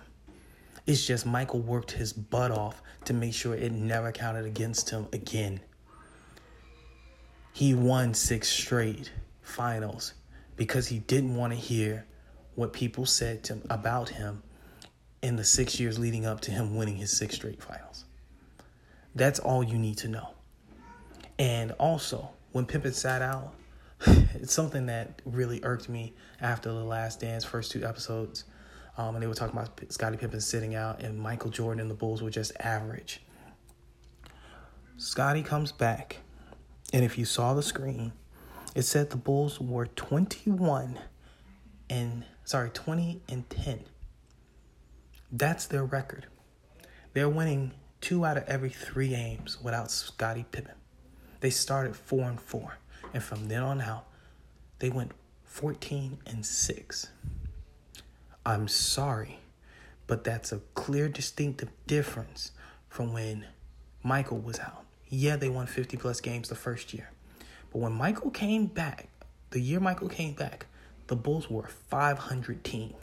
It's 0.86 1.04
just 1.04 1.26
Michael 1.26 1.60
worked 1.60 1.90
his 1.90 2.12
butt 2.12 2.52
off 2.52 2.80
to 3.04 3.12
make 3.12 3.34
sure 3.34 3.54
it 3.54 3.72
never 3.72 4.12
counted 4.12 4.46
against 4.46 4.90
him 4.90 5.08
again. 5.12 5.60
He 7.52 7.74
won 7.74 8.14
six 8.14 8.48
straight 8.48 9.10
finals 9.42 10.14
because 10.56 10.86
he 10.86 11.00
didn't 11.00 11.34
want 11.34 11.52
to 11.52 11.58
hear 11.58 12.06
what 12.54 12.72
people 12.72 13.06
said 13.06 13.42
to, 13.44 13.60
about 13.68 14.08
him 14.08 14.42
in 15.22 15.36
the 15.36 15.44
six 15.44 15.78
years 15.80 15.98
leading 15.98 16.26
up 16.26 16.40
to 16.42 16.50
him 16.50 16.76
winning 16.76 16.96
his 16.96 17.16
six 17.16 17.34
straight 17.34 17.62
finals. 17.62 18.04
That's 19.14 19.38
all 19.38 19.64
you 19.64 19.78
need 19.78 19.98
to 19.98 20.08
know. 20.08 20.30
And 21.38 21.72
also, 21.72 22.30
when 22.52 22.66
Pippen 22.66 22.92
sat 22.92 23.22
out, 23.22 23.54
it's 24.34 24.52
something 24.52 24.86
that 24.86 25.20
really 25.24 25.60
irked 25.62 25.88
me 25.88 26.14
after 26.40 26.68
the 26.70 26.84
Last 26.84 27.20
Dance 27.20 27.44
first 27.44 27.70
two 27.70 27.84
episodes. 27.84 28.44
Um, 28.96 29.14
and 29.14 29.22
they 29.22 29.28
were 29.28 29.34
talking 29.34 29.56
about 29.56 29.80
Scottie 29.92 30.16
Pippen 30.16 30.40
sitting 30.40 30.74
out, 30.74 31.02
and 31.02 31.18
Michael 31.18 31.50
Jordan 31.50 31.80
and 31.80 31.90
the 31.90 31.94
Bulls 31.94 32.22
were 32.22 32.30
just 32.30 32.52
average. 32.58 33.20
Scottie 34.96 35.44
comes 35.44 35.70
back, 35.70 36.18
and 36.92 37.04
if 37.04 37.16
you 37.16 37.24
saw 37.24 37.54
the 37.54 37.62
screen, 37.62 38.12
it 38.74 38.82
said 38.82 39.10
the 39.10 39.16
Bulls 39.16 39.60
were 39.60 39.86
21 39.86 40.98
and 41.90 42.24
sorry, 42.44 42.70
20 42.70 43.20
and 43.28 43.48
10. 43.50 43.84
That's 45.30 45.66
their 45.66 45.84
record. 45.84 46.26
They're 47.12 47.28
winning 47.28 47.72
two 48.00 48.24
out 48.24 48.38
of 48.38 48.44
every 48.44 48.70
three 48.70 49.08
games 49.08 49.60
without 49.62 49.90
Scottie 49.90 50.46
Pippen. 50.50 50.74
They 51.40 51.50
started 51.50 51.94
four 51.94 52.28
and 52.28 52.40
four, 52.40 52.78
and 53.12 53.22
from 53.22 53.48
then 53.48 53.62
on 53.62 53.80
out, 53.80 54.06
they 54.78 54.88
went 54.88 55.12
14 55.44 56.18
and 56.26 56.46
six. 56.46 57.08
I'm 58.46 58.68
sorry, 58.68 59.40
but 60.06 60.24
that's 60.24 60.50
a 60.50 60.60
clear, 60.74 61.08
distinctive 61.08 61.68
difference 61.86 62.52
from 62.88 63.12
when 63.12 63.44
Michael 64.02 64.38
was 64.38 64.58
out. 64.58 64.86
Yeah, 65.08 65.36
they 65.36 65.50
won 65.50 65.66
50 65.66 65.98
plus 65.98 66.20
games 66.20 66.48
the 66.48 66.54
first 66.54 66.94
year. 66.94 67.10
But 67.70 67.80
when 67.80 67.92
Michael 67.92 68.30
came 68.30 68.66
back, 68.66 69.08
the 69.50 69.60
year 69.60 69.80
Michael 69.80 70.08
came 70.08 70.32
back, 70.32 70.66
the 71.08 71.16
Bulls 71.16 71.50
were 71.50 71.64
a 71.64 71.68
500 71.68 72.64
team. 72.64 72.94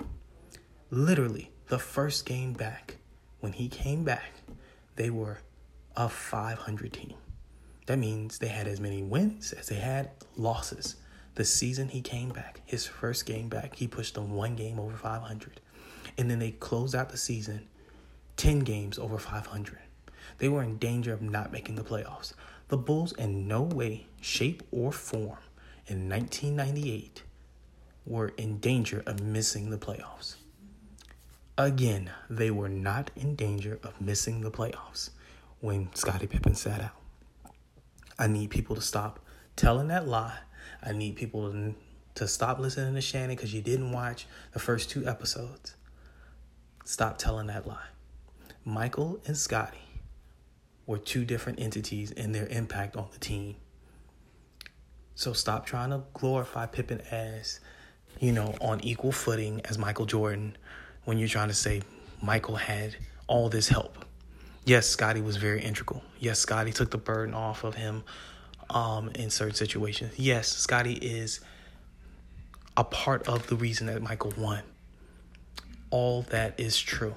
Literally, 0.89 1.51
the 1.67 1.79
first 1.79 2.25
game 2.25 2.53
back, 2.53 2.97
when 3.39 3.53
he 3.53 3.67
came 3.67 4.03
back, 4.03 4.31
they 4.95 5.09
were 5.09 5.39
a 5.95 6.09
500 6.09 6.93
team. 6.93 7.15
That 7.87 7.97
means 7.97 8.37
they 8.37 8.47
had 8.47 8.67
as 8.67 8.79
many 8.79 9.03
wins 9.03 9.51
as 9.53 9.67
they 9.67 9.75
had 9.75 10.11
losses. 10.37 10.95
The 11.35 11.45
season 11.45 11.89
he 11.89 12.01
came 12.01 12.29
back, 12.29 12.61
his 12.65 12.85
first 12.85 13.25
game 13.25 13.49
back, 13.49 13.75
he 13.75 13.87
pushed 13.87 14.15
them 14.15 14.33
one 14.33 14.55
game 14.55 14.79
over 14.79 14.95
500. 14.95 15.59
And 16.17 16.29
then 16.29 16.39
they 16.39 16.51
closed 16.51 16.95
out 16.95 17.09
the 17.09 17.17
season 17.17 17.67
10 18.37 18.59
games 18.59 18.99
over 18.99 19.17
500. 19.17 19.79
They 20.37 20.49
were 20.49 20.63
in 20.63 20.77
danger 20.77 21.13
of 21.13 21.21
not 21.21 21.51
making 21.51 21.75
the 21.75 21.83
playoffs. 21.83 22.33
The 22.67 22.77
Bulls, 22.77 23.13
in 23.13 23.47
no 23.47 23.61
way, 23.61 24.07
shape, 24.21 24.63
or 24.71 24.91
form, 24.91 25.37
in 25.87 26.09
1998, 26.09 27.23
were 28.05 28.29
in 28.29 28.59
danger 28.59 29.03
of 29.05 29.21
missing 29.21 29.69
the 29.69 29.77
playoffs. 29.77 30.35
Again, 31.57 32.11
they 32.29 32.51
were 32.51 32.67
not 32.67 33.11
in 33.15 33.35
danger 33.35 33.79
of 33.81 34.01
missing 34.01 34.41
the 34.41 34.51
playoffs 34.51 35.11
when 35.61 35.89
Scottie 35.95 36.27
Pippen 36.27 36.53
sat 36.53 36.81
out. 36.81 37.53
I 38.19 38.27
need 38.27 38.49
people 38.49 38.75
to 38.75 38.81
stop 38.81 39.21
telling 39.55 39.87
that 39.87 40.05
lie. 40.05 40.37
I 40.83 40.91
need 40.91 41.15
people 41.15 41.49
to, 41.51 41.75
to 42.15 42.27
stop 42.27 42.59
listening 42.59 42.93
to 42.95 43.01
Shannon 43.01 43.37
because 43.37 43.53
you 43.53 43.61
didn't 43.61 43.93
watch 43.93 44.27
the 44.51 44.59
first 44.59 44.89
two 44.89 45.07
episodes. 45.07 45.77
Stop 46.83 47.17
telling 47.17 47.47
that 47.47 47.65
lie. 47.65 47.87
Michael 48.65 49.21
and 49.25 49.37
Scottie 49.37 49.77
were 50.85 50.97
two 50.97 51.23
different 51.23 51.61
entities 51.61 52.11
in 52.11 52.33
their 52.33 52.47
impact 52.47 52.97
on 52.97 53.07
the 53.13 53.19
team. 53.19 53.55
So 55.15 55.31
stop 55.31 55.65
trying 55.65 55.91
to 55.91 56.03
glorify 56.13 56.65
Pippen 56.65 56.99
as, 57.11 57.61
you 58.19 58.33
know, 58.33 58.55
on 58.59 58.81
equal 58.81 59.13
footing 59.13 59.61
as 59.63 59.77
Michael 59.77 60.05
Jordan 60.05 60.57
when 61.05 61.17
you're 61.17 61.27
trying 61.27 61.47
to 61.47 61.53
say 61.53 61.81
Michael 62.21 62.55
had 62.55 62.95
all 63.27 63.49
this 63.49 63.69
help. 63.69 64.05
Yes, 64.65 64.87
Scottie 64.87 65.21
was 65.21 65.37
very 65.37 65.61
integral. 65.61 66.03
Yes, 66.19 66.39
Scottie 66.39 66.71
took 66.71 66.91
the 66.91 66.97
burden 66.97 67.33
off 67.33 67.63
of 67.63 67.75
him 67.75 68.03
um, 68.69 69.09
in 69.09 69.29
certain 69.29 69.55
situations. 69.55 70.13
Yes, 70.17 70.47
Scottie 70.47 70.95
is 70.95 71.39
a 72.75 72.83
part 72.83 73.27
of 73.27 73.47
the 73.47 73.55
reason 73.55 73.87
that 73.87 74.01
Michael 74.01 74.33
won. 74.37 74.63
All 75.91 76.23
that 76.23 76.59
is 76.59 76.79
true. 76.79 77.15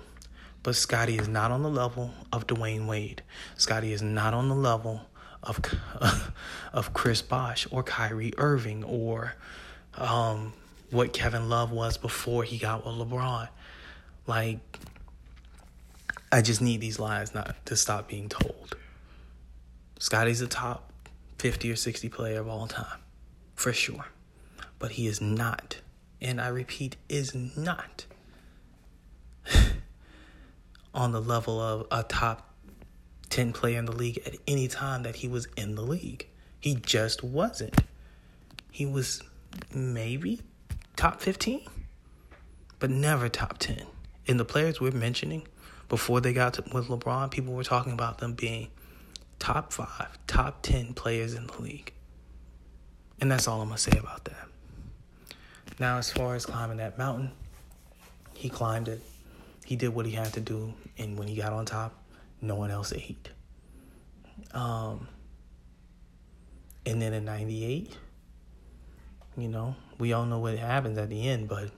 But 0.62 0.76
Scottie 0.76 1.16
is 1.16 1.28
not 1.28 1.50
on 1.50 1.62
the 1.62 1.70
level 1.70 2.12
of 2.32 2.46
Dwyane 2.46 2.86
Wade. 2.86 3.22
Scottie 3.56 3.92
is 3.92 4.02
not 4.02 4.34
on 4.34 4.48
the 4.48 4.54
level 4.54 5.02
of 5.42 5.60
of 6.72 6.92
Chris 6.92 7.22
Bosh 7.22 7.66
or 7.70 7.82
Kyrie 7.82 8.32
Irving 8.36 8.84
or 8.84 9.34
um, 9.94 10.52
what 10.90 11.12
Kevin 11.12 11.48
Love 11.48 11.70
was 11.70 11.96
before 11.96 12.44
he 12.44 12.58
got 12.58 12.84
with 12.84 12.94
LeBron. 12.94 13.48
Like, 14.28 14.78
I 16.30 16.42
just 16.42 16.60
need 16.60 16.82
these 16.82 16.98
lies 16.98 17.34
not 17.34 17.56
to 17.64 17.74
stop 17.76 18.08
being 18.08 18.28
told. 18.28 18.76
Scottie's 19.98 20.42
a 20.42 20.46
top 20.46 20.92
50 21.38 21.72
or 21.72 21.76
60 21.76 22.10
player 22.10 22.40
of 22.40 22.46
all 22.46 22.66
time, 22.66 23.00
for 23.54 23.72
sure. 23.72 24.04
But 24.78 24.92
he 24.92 25.06
is 25.06 25.22
not, 25.22 25.78
and 26.20 26.42
I 26.42 26.48
repeat, 26.48 26.96
is 27.08 27.34
not 27.34 28.04
on 30.94 31.12
the 31.12 31.22
level 31.22 31.58
of 31.58 31.86
a 31.90 32.02
top 32.02 32.54
10 33.30 33.54
player 33.54 33.78
in 33.78 33.86
the 33.86 33.92
league 33.92 34.20
at 34.26 34.36
any 34.46 34.68
time 34.68 35.04
that 35.04 35.16
he 35.16 35.26
was 35.26 35.48
in 35.56 35.74
the 35.74 35.82
league. 35.82 36.28
He 36.60 36.74
just 36.74 37.24
wasn't. 37.24 37.82
He 38.70 38.84
was 38.84 39.22
maybe 39.74 40.42
top 40.96 41.22
15, 41.22 41.62
but 42.78 42.90
never 42.90 43.30
top 43.30 43.56
10. 43.56 43.86
And 44.28 44.38
the 44.38 44.44
players 44.44 44.80
we're 44.80 44.92
mentioning 44.92 45.46
before 45.88 46.20
they 46.20 46.32
got 46.32 46.54
to, 46.54 46.64
with 46.72 46.88
LeBron, 46.88 47.30
people 47.30 47.54
were 47.54 47.64
talking 47.64 47.92
about 47.92 48.18
them 48.18 48.34
being 48.34 48.68
top 49.38 49.72
five, 49.72 50.18
top 50.26 50.62
10 50.62 50.92
players 50.94 51.34
in 51.34 51.46
the 51.46 51.62
league. 51.62 51.92
And 53.20 53.30
that's 53.30 53.48
all 53.48 53.60
I'm 53.62 53.68
going 53.68 53.78
to 53.78 53.82
say 53.90 53.98
about 53.98 54.24
that. 54.26 54.48
Now, 55.80 55.98
as 55.98 56.10
far 56.10 56.34
as 56.34 56.44
climbing 56.44 56.76
that 56.76 56.98
mountain, 56.98 57.30
he 58.34 58.48
climbed 58.48 58.88
it 58.88 59.00
he 59.68 59.76
did 59.76 59.94
what 59.94 60.06
he 60.06 60.12
had 60.12 60.32
to 60.32 60.40
do, 60.40 60.72
and 60.96 61.18
when 61.18 61.28
he 61.28 61.36
got 61.36 61.52
on 61.52 61.66
top, 61.66 61.92
no 62.40 62.54
one 62.54 62.70
else 62.70 62.94
ate. 62.94 63.28
Um, 64.54 65.06
and 66.86 67.02
then 67.02 67.12
in 67.12 67.26
'98, 67.26 67.94
you 69.36 69.48
know, 69.48 69.76
we 69.98 70.14
all 70.14 70.24
know 70.24 70.38
what 70.38 70.56
happens 70.56 70.96
at 70.96 71.10
the 71.10 71.28
end, 71.28 71.50
but 71.50 71.68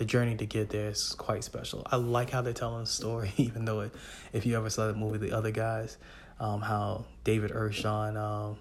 the 0.00 0.06
journey 0.06 0.34
to 0.34 0.46
get 0.46 0.70
there 0.70 0.88
is 0.88 1.14
quite 1.18 1.44
special. 1.44 1.86
I 1.92 1.96
like 1.96 2.30
how 2.30 2.40
they're 2.40 2.54
telling 2.54 2.84
the 2.84 2.90
story, 2.90 3.32
even 3.36 3.66
though 3.66 3.80
it, 3.80 3.94
if 4.32 4.46
you 4.46 4.56
ever 4.56 4.70
saw 4.70 4.86
the 4.86 4.94
movie 4.94 5.18
The 5.18 5.36
Other 5.36 5.50
Guys, 5.50 5.98
um, 6.40 6.62
how 6.62 7.04
David 7.22 7.50
Ershon, 7.50 8.16
um, 8.16 8.56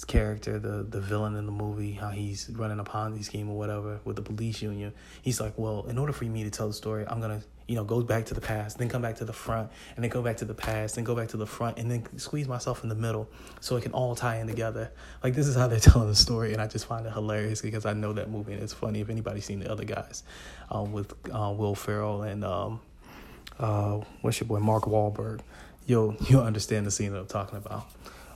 his 0.00 0.06
character, 0.06 0.58
the 0.58 0.82
the 0.82 1.00
villain 1.00 1.36
in 1.36 1.44
the 1.44 1.52
movie, 1.52 1.92
how 1.92 2.08
he's 2.08 2.48
running 2.50 2.80
a 2.80 2.84
Ponzi 2.84 3.22
scheme 3.22 3.50
or 3.50 3.58
whatever 3.58 4.00
with 4.04 4.16
the 4.16 4.22
police 4.22 4.62
union. 4.62 4.94
He's 5.20 5.40
like, 5.40 5.52
well, 5.58 5.84
in 5.88 5.98
order 5.98 6.14
for 6.14 6.24
me 6.24 6.42
to 6.44 6.50
tell 6.50 6.68
the 6.68 6.74
story, 6.74 7.04
I'm 7.06 7.20
gonna 7.20 7.42
you 7.68 7.76
know, 7.76 7.84
go 7.84 8.02
back 8.02 8.24
to 8.24 8.34
the 8.34 8.40
past, 8.40 8.78
then 8.78 8.88
come 8.88 9.00
back 9.00 9.14
to 9.16 9.24
the 9.24 9.32
front, 9.32 9.70
and 9.94 10.02
then 10.02 10.10
go 10.10 10.22
back 10.22 10.38
to 10.38 10.44
the 10.44 10.54
past, 10.54 10.96
then 10.96 11.04
go 11.04 11.14
back 11.14 11.28
to 11.28 11.36
the 11.36 11.46
front, 11.46 11.78
and 11.78 11.88
then 11.88 12.04
squeeze 12.18 12.48
myself 12.48 12.82
in 12.82 12.88
the 12.88 12.96
middle 12.96 13.28
so 13.60 13.76
it 13.76 13.82
can 13.84 13.92
all 13.92 14.16
tie 14.16 14.38
in 14.38 14.48
together. 14.48 14.90
Like 15.22 15.34
this 15.34 15.46
is 15.46 15.54
how 15.54 15.68
they're 15.68 15.78
telling 15.90 16.08
the 16.08 16.16
story, 16.16 16.52
and 16.52 16.62
I 16.62 16.66
just 16.66 16.86
find 16.86 17.06
it 17.06 17.12
hilarious 17.12 17.60
because 17.60 17.84
I 17.84 17.92
know 17.92 18.14
that 18.14 18.30
movie 18.30 18.54
and 18.54 18.62
it's 18.62 18.72
funny. 18.72 19.00
If 19.00 19.10
anybody's 19.10 19.44
seen 19.44 19.60
the 19.60 19.70
other 19.70 19.84
guys, 19.84 20.24
um, 20.70 20.92
with 20.92 21.12
uh, 21.32 21.54
Will 21.56 21.74
Ferrell 21.74 22.22
and 22.22 22.42
um, 22.42 22.80
uh, 23.58 24.00
what's 24.22 24.40
your 24.40 24.48
boy 24.48 24.60
Mark 24.60 24.84
Wahlberg, 24.84 25.40
you'll 25.86 26.16
you'll 26.28 26.42
understand 26.42 26.86
the 26.86 26.90
scene 26.90 27.12
that 27.12 27.20
I'm 27.20 27.26
talking 27.26 27.58
about. 27.58 27.86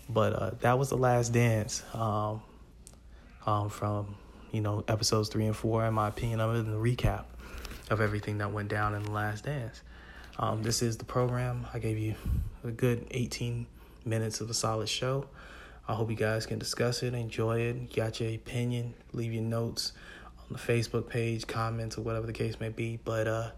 But 0.08 0.32
uh, 0.32 0.50
that 0.60 0.78
was 0.78 0.90
the 0.90 0.96
last 0.96 1.32
dance 1.32 1.82
um, 1.94 2.42
um, 3.46 3.70
from 3.70 4.16
you 4.52 4.60
know 4.60 4.84
episodes 4.88 5.28
three 5.28 5.46
and 5.46 5.56
four, 5.56 5.84
in 5.84 5.94
my 5.94 6.08
opinion 6.08 6.40
it, 6.40 6.48
and 6.48 6.72
the 6.72 6.78
recap 6.78 7.24
of 7.90 8.00
everything 8.00 8.38
that 8.38 8.52
went 8.52 8.68
down 8.68 8.94
in 8.94 9.02
the 9.02 9.10
last 9.10 9.44
dance. 9.44 9.82
Um, 10.38 10.62
this 10.62 10.82
is 10.82 10.96
the 10.96 11.04
program. 11.04 11.66
I 11.72 11.78
gave 11.78 11.98
you 11.98 12.14
a 12.64 12.70
good 12.70 13.06
18 13.10 13.66
minutes 14.04 14.40
of 14.40 14.50
a 14.50 14.54
solid 14.54 14.88
show. 14.88 15.26
I 15.86 15.94
hope 15.94 16.10
you 16.10 16.16
guys 16.16 16.46
can 16.46 16.58
discuss 16.58 17.02
it, 17.02 17.14
enjoy 17.14 17.60
it, 17.60 17.94
got 17.94 18.18
your 18.18 18.30
opinion, 18.30 18.94
leave 19.12 19.32
your 19.32 19.42
notes 19.42 19.92
on 20.38 20.46
the 20.50 20.58
Facebook 20.58 21.08
page, 21.08 21.46
comments, 21.46 21.98
or 21.98 22.02
whatever 22.02 22.26
the 22.26 22.32
case 22.32 22.58
may 22.58 22.70
be. 22.70 22.98
But 23.04 23.28
uh, 23.28 23.50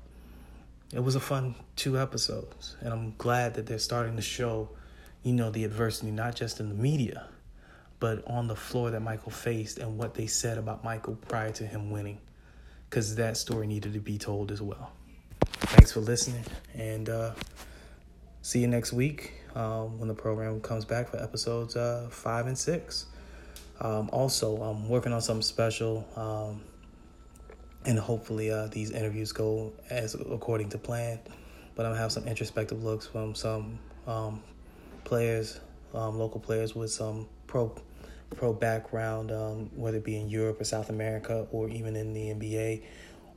it 0.93 1.01
was 1.01 1.15
a 1.15 1.21
fun 1.21 1.55
two 1.77 1.99
episodes, 1.99 2.77
and 2.81 2.93
I'm 2.93 3.15
glad 3.17 3.55
that 3.55 3.67
they're 3.67 3.79
starting 3.79 4.17
to 4.17 4.23
show, 4.23 4.71
you 5.27 5.33
know, 5.33 5.51
the 5.51 5.65
adversity 5.65 6.13
not 6.13 6.37
just 6.37 6.61
in 6.61 6.69
the 6.69 6.75
media, 6.77 7.27
but 7.99 8.23
on 8.29 8.47
the 8.47 8.55
floor 8.55 8.93
that 8.93 9.01
Michael 9.01 9.33
faced 9.33 9.79
and 9.79 9.99
what 9.99 10.15
they 10.15 10.29
said 10.29 10.57
about 10.57 10.85
Michael 10.85 11.17
prior 11.27 11.51
to 11.51 11.67
him 11.67 11.91
winning 11.91 12.19
because 12.89 13.17
that 13.17 13.37
story 13.37 13.67
needed 13.67 13.93
to 13.95 13.99
be 13.99 14.19
told 14.19 14.53
as 14.53 14.63
well. 14.63 14.93
Thanks 15.43 15.91
for 15.91 15.99
listening, 15.99 16.45
and 16.75 17.09
uh, 17.09 17.33
see 18.43 18.61
you 18.61 18.69
next 18.69 18.93
week 18.93 19.33
um, 19.57 19.99
when 19.99 20.07
the 20.07 20.15
program 20.15 20.61
comes 20.61 20.85
back 20.85 21.09
for 21.09 21.21
episodes 21.21 21.75
uh, 21.75 22.07
five 22.09 22.47
and 22.47 22.57
six. 22.57 23.07
Um, 23.81 24.09
also, 24.13 24.63
I'm 24.63 24.89
working 24.89 25.13
on 25.13 25.21
something 25.21 25.43
special, 25.43 26.07
um, 26.15 26.63
and 27.85 27.99
hopefully 27.99 28.53
uh, 28.53 28.69
these 28.69 28.93
interviews 28.93 29.33
go 29.33 29.73
as 29.91 30.15
according 30.15 30.69
to 30.69 30.79
plan. 30.79 31.19
But 31.75 31.85
I'm 31.85 31.91
gonna 31.91 32.01
have 32.01 32.13
some 32.13 32.29
introspective 32.29 32.85
looks 32.85 33.09
from 33.09 33.35
some 33.35 33.81
um, 34.07 34.41
players, 35.07 35.61
um, 35.95 36.19
local 36.19 36.41
players 36.41 36.75
with 36.75 36.91
some 36.91 37.27
pro 37.47 37.75
pro 38.35 38.53
background, 38.53 39.31
um, 39.31 39.71
whether 39.75 39.97
it 39.97 40.05
be 40.05 40.19
in 40.19 40.29
Europe 40.29 40.61
or 40.61 40.65
South 40.65 40.91
America 40.91 41.47
or 41.51 41.69
even 41.71 41.97
in 41.97 42.13
the 42.13 42.35
NBA 42.35 42.83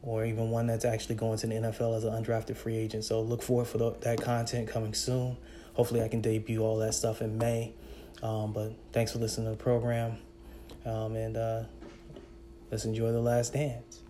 or 0.02 0.26
even 0.26 0.50
one 0.50 0.68
that's 0.68 0.86
actually 0.86 1.16
going 1.16 1.38
to 1.38 1.48
the 1.48 1.54
NFL 1.54 1.96
as 1.96 2.04
an 2.04 2.12
undrafted 2.12 2.58
free 2.58 2.76
agent. 2.76 3.04
So 3.04 3.22
look 3.22 3.44
forward 3.44 3.68
for 3.68 3.78
the, 3.78 3.92
that 4.02 4.22
content 4.22 4.68
coming 4.68 4.94
soon. 4.94 5.38
Hopefully, 5.74 6.02
I 6.02 6.08
can 6.08 6.22
debut 6.22 6.62
all 6.62 6.78
that 6.80 6.94
stuff 6.94 7.22
in 7.22 7.38
May. 7.38 7.74
Um, 8.22 8.52
but 8.52 8.74
thanks 8.92 9.14
for 9.14 9.20
listening 9.20 9.46
to 9.46 9.52
the 9.52 9.64
program, 9.64 10.18
um, 10.86 11.16
and 11.16 11.38
uh, 11.38 11.64
let's 12.70 12.84
enjoy 12.84 13.14
the 13.14 13.22
last 13.22 13.54
dance. 13.54 14.02